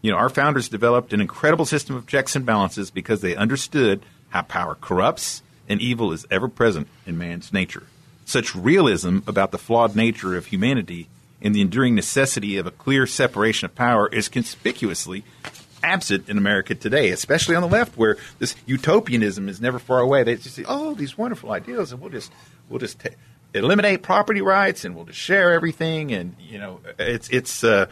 You 0.00 0.12
know, 0.12 0.16
our 0.16 0.30
founders 0.30 0.70
developed 0.70 1.12
an 1.12 1.20
incredible 1.20 1.66
system 1.66 1.96
of 1.96 2.06
checks 2.06 2.34
and 2.34 2.46
balances 2.46 2.90
because 2.90 3.20
they 3.20 3.36
understood 3.36 4.00
how 4.30 4.40
power 4.40 4.74
corrupts 4.74 5.42
and 5.68 5.82
evil 5.82 6.14
is 6.14 6.26
ever 6.30 6.48
present 6.48 6.88
in 7.04 7.18
man's 7.18 7.52
nature. 7.52 7.82
Such 8.24 8.56
realism 8.56 9.18
about 9.26 9.50
the 9.50 9.58
flawed 9.58 9.94
nature 9.94 10.34
of 10.34 10.46
humanity 10.46 11.08
and 11.46 11.54
the 11.54 11.60
enduring 11.60 11.94
necessity 11.94 12.56
of 12.58 12.66
a 12.66 12.70
clear 12.72 13.06
separation 13.06 13.66
of 13.66 13.74
power 13.74 14.08
is 14.08 14.28
conspicuously 14.28 15.24
absent 15.82 16.28
in 16.28 16.36
America 16.36 16.74
today, 16.74 17.10
especially 17.10 17.54
on 17.54 17.62
the 17.62 17.68
left, 17.68 17.96
where 17.96 18.16
this 18.40 18.56
utopianism 18.66 19.48
is 19.48 19.60
never 19.60 19.78
far 19.78 20.00
away. 20.00 20.24
They 20.24 20.34
just 20.34 20.56
say, 20.56 20.64
"Oh, 20.66 20.94
these 20.94 21.16
wonderful 21.16 21.52
ideas, 21.52 21.92
and 21.92 22.00
we'll 22.00 22.10
just 22.10 22.32
we'll 22.68 22.80
just 22.80 22.98
t- 22.98 23.10
eliminate 23.54 24.02
property 24.02 24.42
rights, 24.42 24.84
and 24.84 24.96
we'll 24.96 25.04
just 25.04 25.18
share 25.20 25.52
everything." 25.52 26.12
And 26.12 26.34
you 26.40 26.58
know, 26.58 26.80
it's 26.98 27.28
it's 27.28 27.62
uh, 27.62 27.86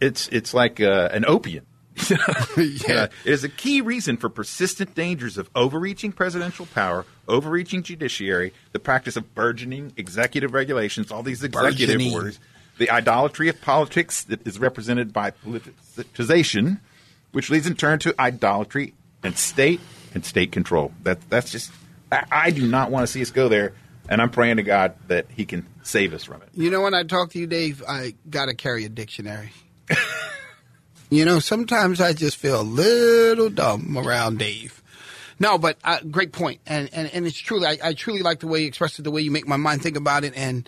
it's 0.00 0.28
it's 0.28 0.54
like 0.54 0.80
uh, 0.80 1.08
an 1.12 1.24
opiate. 1.26 1.64
Yeah. 2.56 2.94
Uh, 2.94 3.08
it 3.24 3.32
is 3.32 3.44
a 3.44 3.48
key 3.48 3.80
reason 3.80 4.16
for 4.16 4.28
persistent 4.28 4.94
dangers 4.94 5.38
of 5.38 5.48
overreaching 5.54 6.12
presidential 6.12 6.66
power, 6.66 7.04
overreaching 7.28 7.82
judiciary, 7.82 8.52
the 8.72 8.78
practice 8.78 9.16
of 9.16 9.34
burgeoning 9.34 9.92
executive 9.96 10.52
regulations, 10.52 11.10
all 11.10 11.22
these 11.22 11.42
executive 11.42 11.88
Burgeoning. 11.88 12.12
orders, 12.12 12.38
the 12.80 12.90
idolatry 12.90 13.50
of 13.50 13.60
politics 13.60 14.24
that 14.24 14.46
is 14.46 14.58
represented 14.58 15.12
by 15.12 15.30
politicization, 15.30 16.80
which 17.30 17.50
leads 17.50 17.66
in 17.66 17.74
turn 17.74 17.98
to 17.98 18.14
idolatry 18.18 18.94
and 19.22 19.36
state 19.36 19.80
and 20.14 20.24
state 20.24 20.50
control. 20.50 20.90
That 21.02 21.20
that's 21.28 21.52
just 21.52 21.70
I, 22.10 22.24
I 22.30 22.50
do 22.50 22.66
not 22.66 22.90
want 22.90 23.06
to 23.06 23.12
see 23.12 23.20
us 23.20 23.30
go 23.30 23.50
there, 23.50 23.74
and 24.08 24.22
I'm 24.22 24.30
praying 24.30 24.56
to 24.56 24.62
God 24.62 24.94
that 25.08 25.26
He 25.28 25.44
can 25.44 25.66
save 25.82 26.14
us 26.14 26.24
from 26.24 26.40
it. 26.40 26.48
You 26.54 26.70
know, 26.70 26.80
when 26.80 26.94
I 26.94 27.02
talk 27.02 27.32
to 27.32 27.38
you, 27.38 27.46
Dave, 27.46 27.84
I 27.86 28.14
got 28.28 28.46
to 28.46 28.54
carry 28.54 28.86
a 28.86 28.88
dictionary. 28.88 29.52
you 31.10 31.26
know, 31.26 31.38
sometimes 31.38 32.00
I 32.00 32.14
just 32.14 32.38
feel 32.38 32.62
a 32.62 32.62
little 32.62 33.50
dumb 33.50 33.98
around 33.98 34.38
Dave. 34.38 34.82
No, 35.38 35.58
but 35.58 35.76
uh, 35.84 35.98
great 36.10 36.32
point, 36.32 36.60
and 36.66 36.88
and 36.94 37.10
and 37.12 37.26
it's 37.26 37.36
truly, 37.36 37.66
I, 37.66 37.78
I 37.84 37.92
truly 37.92 38.22
like 38.22 38.40
the 38.40 38.46
way 38.46 38.62
you 38.62 38.68
express 38.68 38.98
it, 38.98 39.02
the 39.02 39.10
way 39.10 39.20
you 39.20 39.30
make 39.30 39.46
my 39.46 39.58
mind 39.58 39.82
think 39.82 39.98
about 39.98 40.24
it, 40.24 40.32
and 40.34 40.66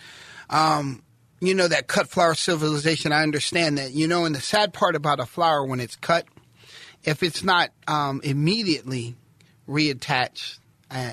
um, 0.50 1.02
you 1.42 1.54
know 1.54 1.66
that 1.68 1.88
cut 1.88 2.08
flower 2.08 2.34
civilization. 2.34 3.10
I 3.12 3.22
understand 3.22 3.76
that, 3.78 3.90
you 3.92 4.06
know, 4.06 4.24
and 4.24 4.34
the 4.34 4.40
sad 4.40 4.72
part 4.72 4.94
about 4.94 5.18
a 5.20 5.26
flower 5.26 5.66
when 5.66 5.80
it's 5.80 5.96
cut, 5.96 6.24
if 7.04 7.22
it's 7.22 7.42
not 7.42 7.70
um, 7.88 8.20
immediately 8.22 9.16
reattached 9.68 10.58
uh, 10.90 11.12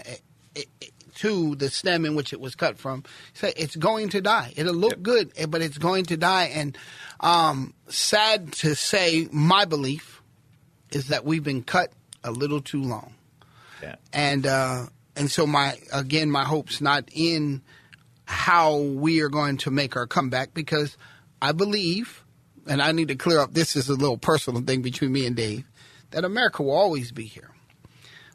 it, 0.55 0.67
it, 0.81 0.91
to 1.15 1.55
the 1.55 1.69
stem 1.69 2.05
in 2.05 2.15
which 2.15 2.31
it 2.31 2.39
was 2.39 2.55
cut 2.55 2.77
from, 2.77 3.03
so 3.33 3.49
it's 3.57 3.75
going 3.75 4.09
to 4.09 4.21
die. 4.21 4.53
It'll 4.55 4.73
look 4.73 4.91
Yep. 4.91 5.01
good, 5.01 5.31
eh, 5.35 5.45
but 5.47 5.61
it's 5.61 5.77
going 5.77 6.05
to 6.05 6.17
die. 6.17 6.45
And 6.53 6.77
um, 7.19 7.73
sad 7.89 8.53
to 8.53 8.75
say, 8.75 9.27
my 9.31 9.65
belief 9.65 10.21
is 10.91 11.07
that 11.07 11.25
we've 11.25 11.43
been 11.43 11.63
cut 11.63 11.91
a 12.23 12.31
little 12.31 12.61
too 12.61 12.81
long 12.83 13.13
Yeah. 13.81 13.95
and 14.13 14.45
uh, 14.45 14.85
and 15.15 15.31
so 15.31 15.47
my 15.47 15.77
again 15.93 16.29
my 16.29 16.43
hopes 16.43 16.81
not 16.81 17.05
in 17.13 17.61
how 18.29 18.77
we 18.77 19.21
are 19.21 19.27
going 19.27 19.57
to 19.57 19.71
make 19.71 19.95
our 19.95 20.05
comeback 20.05 20.53
because 20.53 20.95
I 21.41 21.51
believe, 21.51 22.23
and 22.67 22.79
I 22.79 22.91
need 22.91 23.07
to 23.07 23.15
clear 23.15 23.39
up 23.39 23.55
this 23.55 23.75
is 23.75 23.89
a 23.89 23.95
little 23.95 24.19
personal 24.19 24.61
thing 24.61 24.83
between 24.83 25.11
me 25.11 25.25
and 25.25 25.35
Dave, 25.35 25.65
that 26.11 26.23
America 26.23 26.61
will 26.61 26.75
always 26.75 27.11
be 27.11 27.25
here. 27.25 27.49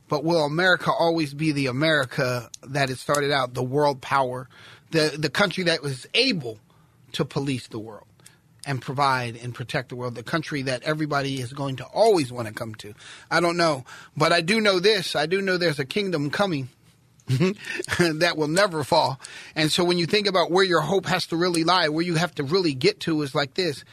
But 0.09 0.25
will 0.25 0.45
America 0.45 0.91
always 0.91 1.33
be 1.33 1.53
the 1.53 1.69
America 1.69 2.51
that 2.65 2.91
it 2.91 2.99
started 2.99 3.31
out, 3.31 3.55
the 3.55 3.63
world 3.63 4.03
power, 4.03 4.49
the 4.91 5.15
the 5.17 5.31
country 5.31 5.63
that 5.65 5.81
was 5.81 6.09
able 6.13 6.59
to 7.13 7.25
police 7.25 7.69
the 7.69 7.79
world 7.79 8.09
and 8.67 8.83
provide 8.83 9.37
and 9.37 9.55
protect 9.55 9.91
the 9.91 9.97
world, 9.97 10.17
the 10.17 10.25
country 10.25 10.63
that 10.63 10.83
everybody 10.83 11.41
is 11.41 11.53
going 11.53 11.77
to 11.77 11.85
always 11.85 12.33
want 12.33 12.49
to 12.49 12.53
come 12.53 12.75
to? 12.77 12.95
I 13.31 13.39
don't 13.39 13.57
know, 13.57 13.85
but 14.17 14.33
I 14.33 14.41
do 14.41 14.61
know 14.61 14.81
this. 14.81 15.15
I 15.15 15.27
do 15.27 15.41
know 15.41 15.57
there's 15.57 15.79
a 15.79 15.85
kingdom 15.85 16.31
coming 16.31 16.69
that 17.29 18.35
will 18.37 18.49
never 18.49 18.85
fall. 18.85 19.19
And 19.55 19.73
so 19.73 19.85
when 19.85 19.99
you 19.99 20.07
think 20.07 20.27
about 20.27 20.51
where 20.51 20.65
your 20.65 20.83
hope 20.83 21.07
has 21.07 21.27
to 21.29 21.37
really 21.37 21.65
lie, 21.65 21.89
where 21.89 22.05
you 22.05 22.17
have 22.17 22.35
to 22.37 22.45
really 22.45 22.75
get 22.75 23.01
to 23.01 23.23
is 23.23 23.35
like 23.35 23.55
this. 23.55 23.85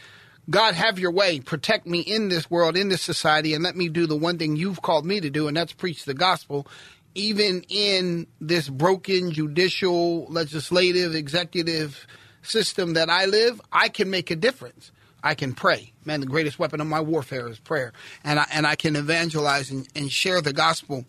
God, 0.50 0.74
have 0.74 1.00
your 1.00 1.12
way. 1.12 1.40
Protect 1.40 1.86
me 1.86 2.00
in 2.00 2.30
this 2.30 2.50
world, 2.50 2.76
in 2.76 2.90
this 2.90 3.02
society, 3.02 3.54
and 3.54 3.64
let 3.64 3.76
me 3.76 3.90
do 3.90 4.06
the 4.06 4.18
one 4.18 4.38
thing 4.38 4.56
you've 4.56 4.82
called 4.82 5.06
me 5.06 5.22
to 5.22 5.30
do, 5.30 5.48
and 5.48 5.56
that's 5.56 5.72
preach 5.72 6.04
the 6.04 6.14
gospel. 6.14 6.68
Even 7.14 7.64
in 7.70 8.28
this 8.40 8.68
broken 8.68 9.32
judicial, 9.32 10.26
legislative, 10.26 11.16
executive 11.16 12.08
system 12.42 12.94
that 12.94 13.10
I 13.10 13.26
live, 13.26 13.62
I 13.72 13.90
can 13.90 14.10
make 14.10 14.32
a 14.32 14.36
difference. 14.36 14.92
I 15.24 15.36
can 15.36 15.54
pray. 15.54 15.94
Man, 16.04 16.20
the 16.20 16.26
greatest 16.26 16.58
weapon 16.58 16.82
of 16.82 16.88
my 16.88 17.02
warfare 17.02 17.48
is 17.48 17.60
prayer. 17.60 17.94
And 18.24 18.40
I, 18.40 18.48
and 18.52 18.66
I 18.66 18.76
can 18.76 18.96
evangelize 18.96 19.70
and, 19.70 19.88
and 19.96 20.12
share 20.12 20.42
the 20.42 20.54
gospel. 20.54 21.06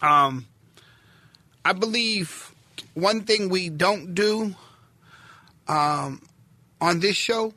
Um, 0.00 0.46
I 1.66 1.72
believe 1.72 2.54
one 2.94 3.22
thing 3.22 3.48
we 3.48 3.70
don't 3.70 4.14
do 4.14 4.54
um, 5.66 6.22
on 6.80 7.00
this 7.00 7.16
show, 7.16 7.54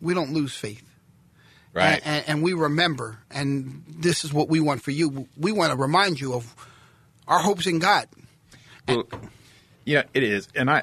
we 0.00 0.12
don't 0.12 0.32
lose 0.32 0.56
faith. 0.56 0.82
Right. 1.72 2.02
And, 2.04 2.24
and, 2.26 2.42
we 2.42 2.52
remember, 2.52 3.20
and 3.30 3.84
this 3.86 4.24
is 4.24 4.32
what 4.32 4.48
we 4.48 4.58
want 4.58 4.82
for 4.82 4.90
you. 4.90 5.28
We 5.38 5.52
want 5.52 5.70
to 5.70 5.78
remind 5.78 6.20
you 6.20 6.34
of 6.34 6.52
our 7.28 7.38
hopes 7.38 7.68
in 7.68 7.78
God. 7.78 8.08
Well, 8.88 9.04
yeah, 9.84 10.02
it 10.12 10.24
is, 10.24 10.48
and 10.56 10.68
I, 10.68 10.82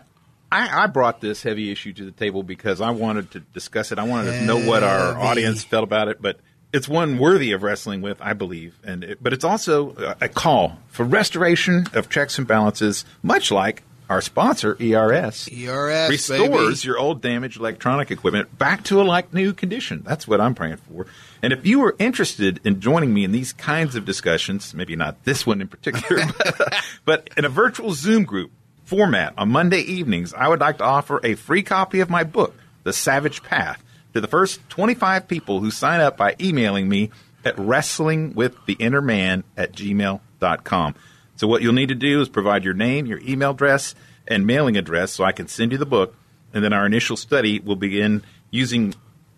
I, 0.50 0.84
I 0.84 0.88
brought 0.88 1.20
this 1.20 1.44
heavy 1.44 1.74
issue 1.74 1.92
to 1.92 2.06
the 2.06 2.12
table 2.12 2.44
because 2.44 2.80
I 2.80 2.92
wanted 2.92 3.32
to 3.32 3.42
discuss 3.42 3.92
it. 3.92 4.00
I 4.00 4.04
wanted 4.04 4.32
to 4.32 4.46
know 4.46 4.66
what 4.66 4.82
our 4.82 5.20
audience 5.20 5.66
felt 5.66 5.84
about 5.84 6.08
it, 6.08 6.22
but 6.22 6.40
it's 6.74 6.88
one 6.88 7.18
worthy 7.18 7.52
of 7.52 7.64
wrestling 7.64 8.02
with, 8.02 8.22
I 8.22 8.34
believe, 8.34 8.78
and 8.84 9.04
it, 9.04 9.24
but 9.24 9.34
it's 9.34 9.44
also 9.44 10.16
a- 10.22 10.30
call 10.30 10.78
for 10.88 11.04
restoration 11.04 11.86
of 11.94 12.10
checks 12.10 12.38
and 12.38 12.48
balances, 12.48 13.06
much 13.24 13.52
like 13.52 13.84
our 14.10 14.22
sponsor 14.22 14.76
ERS. 14.82 15.48
ERS, 15.52 16.10
restores 16.10 16.82
baby. 16.82 16.88
your 16.88 16.98
old 16.98 17.22
damaged 17.22 17.60
electronic 17.60 18.10
equipment 18.10 18.58
back 18.58 18.84
to 18.86 19.02
a 19.02 19.04
like 19.04 19.34
new 19.34 19.54
condition. 19.54 20.02
That's 20.04 20.28
what 20.28 20.42
I'm 20.42 20.56
praying 20.56 20.78
for. 20.78 21.06
And 21.44 21.54
if 21.54 21.66
you 21.66 21.84
are 21.86 21.96
interested 22.00 22.60
in 22.64 22.82
joining 22.82 23.14
me 23.14 23.24
in 23.24 23.32
these 23.32 23.54
kinds 23.54 23.96
of 23.96 24.06
discussions, 24.06 24.74
maybe 24.74 24.96
not 24.96 25.24
this 25.26 25.46
one 25.46 25.62
in 25.62 25.68
particular, 25.68 26.24
but, 26.38 26.76
but 27.06 27.30
in 27.38 27.46
a 27.46 27.50
virtual 27.50 27.94
Zoom 27.94 28.24
group 28.24 28.52
format 28.84 29.34
on 29.38 29.50
Monday 29.50 29.82
evenings, 29.82 30.34
I 30.34 30.48
would 30.48 30.60
like 30.60 30.80
to 30.80 30.84
offer 30.84 31.20
a 31.24 31.36
free 31.36 31.62
copy 31.62 32.00
of 32.00 32.10
my 32.10 32.24
book, 32.24 32.56
The 32.84 32.94
Savage 32.94 33.44
Path, 33.44 33.84
to 34.14 34.22
the 34.22 34.28
first 34.28 34.68
25 34.70 35.28
people 35.28 35.60
who 35.60 35.72
sign 35.72 36.00
up 36.00 36.18
by 36.18 36.36
emailing 36.40 36.90
me 36.90 37.12
at 37.46 37.56
wrestlingwiththeinnerman 37.56 39.44
at 39.56 39.72
gmail.com. 39.74 40.96
So 41.36 41.48
what 41.48 41.62
you'll 41.62 41.74
need 41.74 41.90
to 41.90 41.96
do 41.96 42.22
is 42.22 42.30
provide 42.30 42.64
your 42.64 42.74
name, 42.74 43.06
your 43.06 43.20
email 43.20 43.52
address, 43.52 43.96
and 44.28 44.46
mailing 44.46 44.78
address 44.78 45.12
so 45.12 45.24
I 45.24 45.32
can 45.32 45.48
send 45.48 45.72
you 45.72 45.78
the 45.78 45.86
book. 45.86 46.16
And 46.54 46.64
then 46.64 46.74
our 46.74 46.86
initial 46.86 47.16
study 47.16 47.60
will 47.60 47.76
begin 47.76 48.24
using 48.52 48.94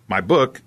my 0.08 0.22
book. 0.22 0.62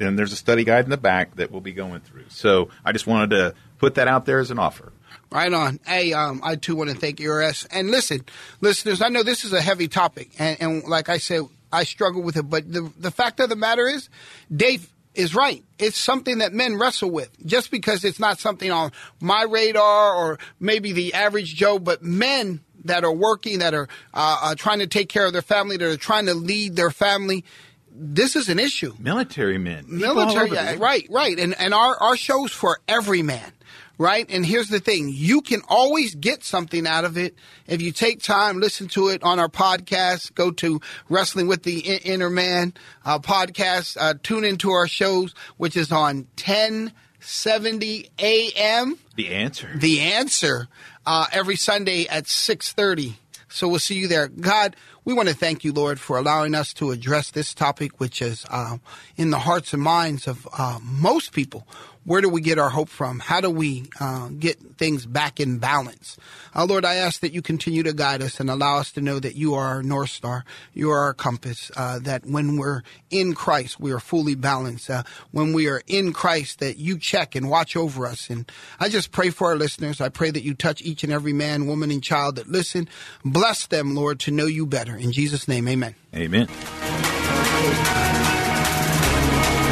And 0.00 0.18
there's 0.18 0.32
a 0.32 0.36
study 0.36 0.64
guide 0.64 0.84
in 0.84 0.90
the 0.90 0.96
back 0.96 1.36
that 1.36 1.50
we'll 1.50 1.60
be 1.60 1.72
going 1.72 2.00
through. 2.00 2.26
So 2.28 2.68
I 2.84 2.92
just 2.92 3.06
wanted 3.06 3.30
to 3.30 3.54
put 3.78 3.94
that 3.94 4.08
out 4.08 4.26
there 4.26 4.38
as 4.40 4.50
an 4.50 4.58
offer. 4.58 4.92
Right 5.30 5.52
on. 5.52 5.80
Hey, 5.86 6.12
um, 6.12 6.40
I 6.42 6.56
too 6.56 6.76
want 6.76 6.90
to 6.90 6.96
thank 6.96 7.20
ERS. 7.20 7.66
And 7.70 7.90
listen, 7.90 8.24
listeners, 8.60 9.02
I 9.02 9.08
know 9.08 9.22
this 9.22 9.44
is 9.44 9.52
a 9.52 9.60
heavy 9.60 9.88
topic, 9.88 10.30
and, 10.38 10.56
and 10.60 10.84
like 10.84 11.08
I 11.08 11.18
said, 11.18 11.42
I 11.72 11.84
struggle 11.84 12.22
with 12.22 12.36
it. 12.36 12.48
But 12.48 12.72
the 12.72 12.92
the 12.98 13.10
fact 13.10 13.40
of 13.40 13.48
the 13.48 13.56
matter 13.56 13.86
is, 13.86 14.08
Dave 14.54 14.92
is 15.14 15.34
right. 15.34 15.64
It's 15.78 15.98
something 15.98 16.38
that 16.38 16.52
men 16.52 16.78
wrestle 16.78 17.10
with. 17.10 17.30
Just 17.44 17.70
because 17.70 18.04
it's 18.04 18.20
not 18.20 18.38
something 18.38 18.70
on 18.70 18.92
my 19.20 19.42
radar 19.42 20.14
or 20.14 20.38
maybe 20.60 20.92
the 20.92 21.14
average 21.14 21.54
Joe, 21.54 21.78
but 21.78 22.02
men 22.02 22.60
that 22.84 23.04
are 23.04 23.12
working, 23.12 23.58
that 23.58 23.74
are 23.74 23.88
uh, 24.14 24.38
uh, 24.42 24.54
trying 24.54 24.78
to 24.78 24.86
take 24.86 25.08
care 25.08 25.26
of 25.26 25.32
their 25.32 25.42
family, 25.42 25.76
that 25.76 25.88
are 25.88 25.96
trying 25.96 26.26
to 26.26 26.34
lead 26.34 26.76
their 26.76 26.90
family. 26.90 27.44
This 27.90 28.36
is 28.36 28.48
an 28.48 28.60
issue 28.60 28.94
Military 29.00 29.58
men. 29.58 29.86
Military 29.88 30.50
yeah, 30.50 30.76
right 30.78 31.04
right 31.10 31.36
and 31.36 31.58
and 31.58 31.74
our 31.74 32.00
our 32.00 32.16
show's 32.16 32.52
for 32.52 32.78
every 32.86 33.22
man 33.22 33.52
right 33.98 34.26
and 34.30 34.46
here's 34.46 34.68
the 34.68 34.80
thing 34.80 35.10
you 35.12 35.42
can 35.42 35.60
always 35.68 36.14
get 36.14 36.44
something 36.44 36.86
out 36.86 37.04
of 37.04 37.18
it 37.18 37.34
if 37.66 37.82
you 37.82 37.90
take 37.92 38.22
time 38.22 38.60
listen 38.60 38.86
to 38.88 39.08
it 39.08 39.22
on 39.22 39.38
our 39.40 39.48
podcast 39.48 40.32
go 40.34 40.50
to 40.50 40.80
wrestling 41.08 41.46
with 41.48 41.64
the 41.64 41.80
inner 41.80 42.30
man 42.30 42.72
uh, 43.04 43.18
podcast 43.18 43.96
uh, 44.00 44.14
tune 44.22 44.44
into 44.44 44.70
our 44.70 44.86
shows 44.88 45.34
which 45.56 45.76
is 45.76 45.90
on 45.92 46.26
1070 46.36 48.10
a.m 48.18 48.98
The 49.16 49.28
answer. 49.34 49.68
the 49.76 50.00
answer 50.00 50.68
uh, 51.06 51.26
every 51.32 51.56
Sunday 51.56 52.06
at 52.06 52.24
6:30. 52.24 53.14
So 53.48 53.66
we'll 53.66 53.78
see 53.78 53.94
you 53.94 54.08
there. 54.08 54.28
God, 54.28 54.76
we 55.08 55.14
want 55.14 55.26
to 55.26 55.34
thank 55.34 55.64
you, 55.64 55.72
Lord, 55.72 55.98
for 55.98 56.18
allowing 56.18 56.54
us 56.54 56.74
to 56.74 56.90
address 56.90 57.30
this 57.30 57.54
topic, 57.54 57.98
which 57.98 58.20
is 58.20 58.44
um, 58.50 58.82
in 59.16 59.30
the 59.30 59.38
hearts 59.38 59.72
and 59.72 59.82
minds 59.82 60.28
of 60.28 60.46
uh, 60.52 60.78
most 60.82 61.32
people. 61.32 61.66
Where 62.08 62.22
do 62.22 62.30
we 62.30 62.40
get 62.40 62.58
our 62.58 62.70
hope 62.70 62.88
from? 62.88 63.18
How 63.18 63.42
do 63.42 63.50
we 63.50 63.90
uh, 64.00 64.28
get 64.28 64.58
things 64.78 65.04
back 65.04 65.40
in 65.40 65.58
balance? 65.58 66.16
Uh, 66.56 66.64
Lord, 66.64 66.86
I 66.86 66.94
ask 66.94 67.20
that 67.20 67.34
you 67.34 67.42
continue 67.42 67.82
to 67.82 67.92
guide 67.92 68.22
us 68.22 68.40
and 68.40 68.48
allow 68.48 68.78
us 68.78 68.92
to 68.92 69.02
know 69.02 69.20
that 69.20 69.36
you 69.36 69.52
are 69.52 69.66
our 69.66 69.82
North 69.82 70.08
Star, 70.08 70.46
you 70.72 70.90
are 70.90 71.00
our 71.00 71.12
compass, 71.12 71.70
uh, 71.76 71.98
that 71.98 72.24
when 72.24 72.56
we're 72.56 72.82
in 73.10 73.34
Christ, 73.34 73.78
we 73.78 73.92
are 73.92 74.00
fully 74.00 74.34
balanced. 74.34 74.88
Uh, 74.88 75.02
when 75.32 75.52
we 75.52 75.68
are 75.68 75.82
in 75.86 76.14
Christ, 76.14 76.60
that 76.60 76.78
you 76.78 76.98
check 76.98 77.34
and 77.34 77.50
watch 77.50 77.76
over 77.76 78.06
us. 78.06 78.30
And 78.30 78.50
I 78.80 78.88
just 78.88 79.12
pray 79.12 79.28
for 79.28 79.48
our 79.48 79.56
listeners. 79.56 80.00
I 80.00 80.08
pray 80.08 80.30
that 80.30 80.42
you 80.42 80.54
touch 80.54 80.80
each 80.80 81.04
and 81.04 81.12
every 81.12 81.34
man, 81.34 81.66
woman, 81.66 81.90
and 81.90 82.02
child 82.02 82.36
that 82.36 82.48
listen. 82.48 82.88
Bless 83.22 83.66
them, 83.66 83.94
Lord, 83.94 84.18
to 84.20 84.30
know 84.30 84.46
you 84.46 84.64
better. 84.64 84.96
In 85.00 85.12
Jesus' 85.12 85.48
name, 85.48 85.68
amen. 85.68 85.94
Amen. 86.14 86.48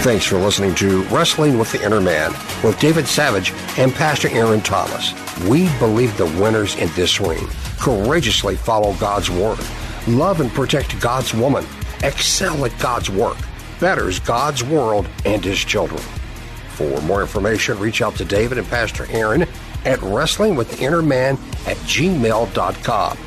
Thanks 0.03 0.25
for 0.25 0.39
listening 0.39 0.75
to 0.77 1.03
Wrestling 1.05 1.59
with 1.59 1.73
the 1.73 1.85
Inner 1.85 2.01
Man 2.01 2.31
with 2.63 2.79
David 2.79 3.09
Savage 3.09 3.53
and 3.77 3.93
Pastor 3.93 4.29
Aaron 4.29 4.61
Thomas. 4.61 5.13
We 5.49 5.69
believe 5.79 6.17
the 6.17 6.27
winners 6.41 6.77
in 6.77 6.89
this 6.95 7.21
ring. 7.21 7.45
Courageously 7.79 8.55
follow 8.55 8.95
God's 8.95 9.31
word. 9.31 9.59
Love 10.07 10.41
and 10.41 10.51
protect 10.53 11.01
God's 11.01 11.35
woman. 11.35 11.65
Excel 12.05 12.65
at 12.65 12.79
God's 12.79 13.11
work. 13.11 13.37
betters 13.81 14.21
God's 14.21 14.63
world 14.63 15.09
and 15.25 15.45
his 15.45 15.59
children. 15.59 16.01
For 16.71 17.01
more 17.03 17.21
information, 17.21 17.79
reach 17.79 18.01
out 18.01 18.15
to 18.17 18.25
David 18.25 18.59
and 18.59 18.67
Pastor 18.69 19.07
Aaron 19.11 19.47
at 19.85 20.01
Wrestling 20.03 20.55
with 20.55 20.71
the 20.71 20.85
Inner 20.85 21.03
Man 21.03 21.35
at 21.67 21.77
gmail.com. 21.79 23.19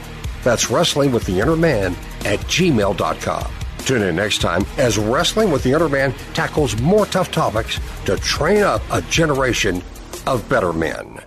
That's 0.43 0.69
Wrestling 0.69 1.11
with 1.11 1.25
the 1.25 1.39
Inner 1.39 1.55
Man 1.55 1.93
at 2.25 2.39
gmail.com. 2.41 3.51
Tune 3.79 4.01
in 4.03 4.15
next 4.15 4.39
time 4.39 4.65
as 4.77 4.97
Wrestling 4.97 5.51
with 5.51 5.63
the 5.63 5.71
Inner 5.71 5.89
Man 5.89 6.13
tackles 6.33 6.79
more 6.79 7.05
tough 7.05 7.31
topics 7.31 7.79
to 8.05 8.17
train 8.17 8.63
up 8.63 8.81
a 8.91 9.01
generation 9.03 9.81
of 10.27 10.47
better 10.47 10.73
men. 10.73 11.19